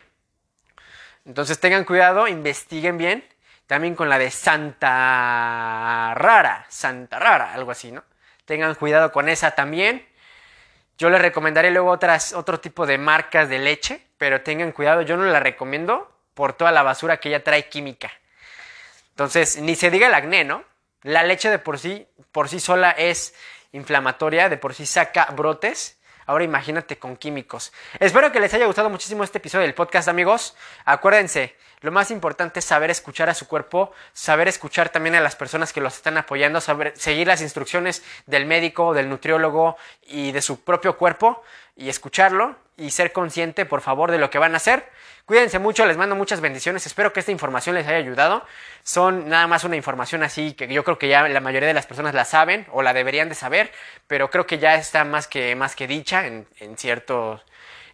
Entonces 1.25 1.60
tengan 1.60 1.84
cuidado, 1.84 2.28
investiguen 2.28 2.97
bien. 2.97 3.28
También 3.67 3.95
con 3.95 4.10
la 4.10 4.19
de 4.19 4.30
Santa 4.32 6.13
Rara. 6.15 6.65
Santa 6.69 7.19
Rara, 7.19 7.54
algo 7.54 7.71
así, 7.71 7.91
¿no? 7.91 8.04
Tengan 8.45 8.75
cuidado 8.75 9.12
con 9.12 9.28
esa 9.28 9.51
también. 9.51 10.08
Yo 10.97 11.10
les 11.10 11.21
recomendaré 11.21 11.71
luego 11.71 11.89
otras, 11.89 12.34
otro 12.34 12.60
tipo 12.60 12.86
de 12.86 12.97
marcas 12.97 13.49
de 13.49 13.60
leche, 13.60 14.01
pero 14.17 14.41
tengan 14.41 14.71
cuidado, 14.71 15.01
yo 15.01 15.17
no 15.17 15.25
la 15.25 15.41
recomiendo 15.41 16.10
por 16.34 16.54
toda 16.54 16.71
la 16.71 16.84
basura 16.84 17.17
que 17.17 17.30
ella 17.30 17.43
trae 17.43 17.67
química. 17.67 18.12
Entonces, 19.10 19.58
ni 19.58 19.75
se 19.75 19.89
diga 19.89 20.08
el 20.08 20.13
acné, 20.13 20.45
¿no? 20.45 20.63
La 21.01 21.23
leche 21.23 21.49
de 21.49 21.60
por 21.60 21.80
sí, 21.80 22.08
por 22.32 22.49
sí 22.49 22.60
sola 22.60 22.91
es 22.91 23.36
inflamatoria, 23.76 24.50
de 24.50 24.58
por 24.58 24.74
sí 24.74 24.86
saca 24.86 25.26
brotes. 25.36 25.98
Ahora 26.26 26.44
imagínate 26.44 26.98
con 26.98 27.18
químicos. 27.18 27.72
Espero 28.00 28.32
que 28.32 28.40
les 28.40 28.54
haya 28.54 28.66
gustado 28.66 28.90
muchísimo 28.90 29.24
este 29.24 29.38
episodio 29.38 29.64
del 29.64 29.76
podcast, 29.76 30.08
amigos. 30.08 30.56
Acuérdense, 30.84 31.56
lo 31.82 31.92
más 31.92 32.10
importante 32.10 32.60
es 32.60 32.66
saber 32.66 32.90
escuchar 32.90 33.30
a 33.30 33.36
su 33.36 33.48
cuerpo, 33.48 33.92
saber 34.12 34.48
escuchar 34.48 34.90
también 34.90 35.14
a 35.14 35.22
las 35.22 35.36
personas 35.36 35.72
que 35.72 35.82
los 35.82 35.94
están 35.94 36.18
apoyando, 36.18 36.62
saber 36.62 36.94
seguir 36.98 37.28
las 37.28 37.42
instrucciones 37.42 38.02
del 38.26 38.48
médico, 38.48 38.96
del 38.96 39.08
nutriólogo 39.08 39.78
y 40.02 40.32
de 40.32 40.42
su 40.42 40.62
propio 40.62 40.98
cuerpo 40.98 41.44
y 41.76 41.90
escucharlo 41.90 42.56
y 42.78 42.92
ser 42.92 43.12
consciente, 43.12 43.66
por 43.66 43.82
favor, 43.82 44.12
de 44.12 44.18
lo 44.18 44.30
que 44.30 44.38
van 44.38 44.54
a 44.54 44.58
hacer. 44.58 44.90
Cuídense 45.26 45.60
mucho, 45.60 45.86
les 45.86 45.98
mando 45.98 46.16
muchas 46.16 46.42
bendiciones. 46.42 46.86
Espero 46.86 47.14
que 47.14 47.20
esta 47.20 47.32
información 47.32 47.76
les 47.76 47.88
haya 47.88 47.98
ayudado. 47.98 48.46
Son 48.84 49.28
nada 49.30 49.48
más 49.48 49.64
una 49.64 49.76
información 49.76 50.24
así 50.24 50.54
que 50.54 50.68
yo 50.68 50.84
creo 50.84 50.98
que 50.98 51.08
ya 51.08 51.28
la 51.28 51.40
mayoría 51.40 51.68
de 51.68 51.74
las 51.74 51.86
personas 51.86 52.14
la 52.14 52.26
saben 52.26 52.68
o 52.72 52.82
la 52.82 52.94
deberían 52.94 53.30
de 53.30 53.36
saber, 53.36 53.72
pero 54.08 54.30
creo 54.30 54.46
que 54.46 54.60
ya 54.60 54.76
está 54.76 55.04
más 55.04 55.28
que, 55.28 55.56
más 55.56 55.76
que 55.76 55.88
dicha 55.88 56.28
en, 56.28 56.48
en 56.60 56.78
ciertos 56.78 57.42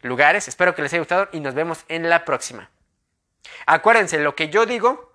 lugares. 0.02 0.48
Espero 0.48 0.76
que 0.76 0.82
les 0.82 0.92
haya 0.94 1.02
gustado 1.02 1.30
y 1.32 1.40
nos 1.40 1.54
vemos 1.54 1.86
en 1.88 2.10
la 2.10 2.26
próxima. 2.26 2.70
Acuérdense, 3.66 4.20
lo 4.20 4.36
que 4.36 4.50
yo 4.50 4.66
digo, 4.66 5.12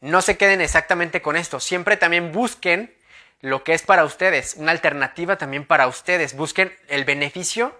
no 0.00 0.20
se 0.22 0.36
queden 0.36 0.60
exactamente 0.60 1.22
con 1.22 1.36
esto. 1.36 1.60
Siempre 1.60 1.96
también 1.96 2.32
busquen 2.32 2.94
lo 3.42 3.64
que 3.64 3.74
es 3.74 3.82
para 3.82 4.04
ustedes, 4.04 4.54
una 4.56 4.72
alternativa 4.72 5.36
también 5.36 5.66
para 5.66 5.86
ustedes. 5.86 6.34
Busquen 6.34 6.74
el 6.88 7.04
beneficio 7.04 7.78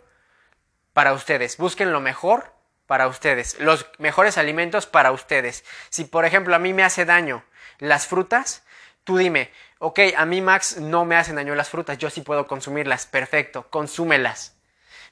para 0.93 1.15
ustedes. 1.15 1.57
Busquen 1.57 1.93
lo 1.93 2.01
mejor 2.01 2.53
para 2.87 3.07
ustedes, 3.09 3.59
los 3.59 3.87
mejores 3.97 4.37
alimentos 4.37 4.87
para 4.87 5.13
ustedes. 5.13 5.65
Si 5.89 6.05
por 6.05 6.27
ejemplo 6.27 6.55
a 6.55 6.59
mí 6.59 6.75
me 6.75 6.85
hace 6.85 7.07
daño 7.07 7.43
las 7.79 8.07
frutas, 8.07 8.65
tú 9.05 9.17
dime, 9.17 9.51
ok, 9.79 10.01
a 10.15 10.27
mí 10.27 10.43
Max 10.43 10.77
no 10.77 11.07
me 11.07 11.17
hacen 11.17 11.37
daño 11.37 11.55
las 11.55 11.71
frutas, 11.71 11.97
yo 11.97 12.11
sí 12.11 12.21
puedo 12.21 12.47
consumirlas, 12.47 13.07
perfecto, 13.07 13.71
consúmelas. 13.71 14.57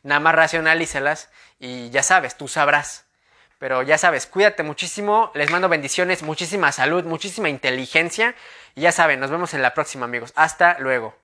Nada 0.03 0.21
más 0.21 0.35
racionalícelas 0.35 1.31
y 1.59 1.89
ya 1.91 2.03
sabes, 2.03 2.37
tú 2.37 2.49
sabrás. 2.49 3.07
Pero 3.61 3.83
ya 3.83 3.99
sabes, 3.99 4.27
cuídate 4.27 4.63
muchísimo, 4.63 5.31
les 5.35 5.51
mando 5.51 5.69
bendiciones, 5.69 6.23
muchísima 6.23 6.73
salud, 6.73 7.05
muchísima 7.05 7.51
inteligencia 7.51 8.35
y 8.75 8.81
ya 8.81 8.91
saben, 8.91 9.21
nos 9.21 9.31
vemos 9.31 9.53
en 9.53 9.61
la 9.61 9.75
próxima 9.75 10.07
amigos. 10.07 10.33
Hasta 10.35 10.79
luego. 10.79 11.15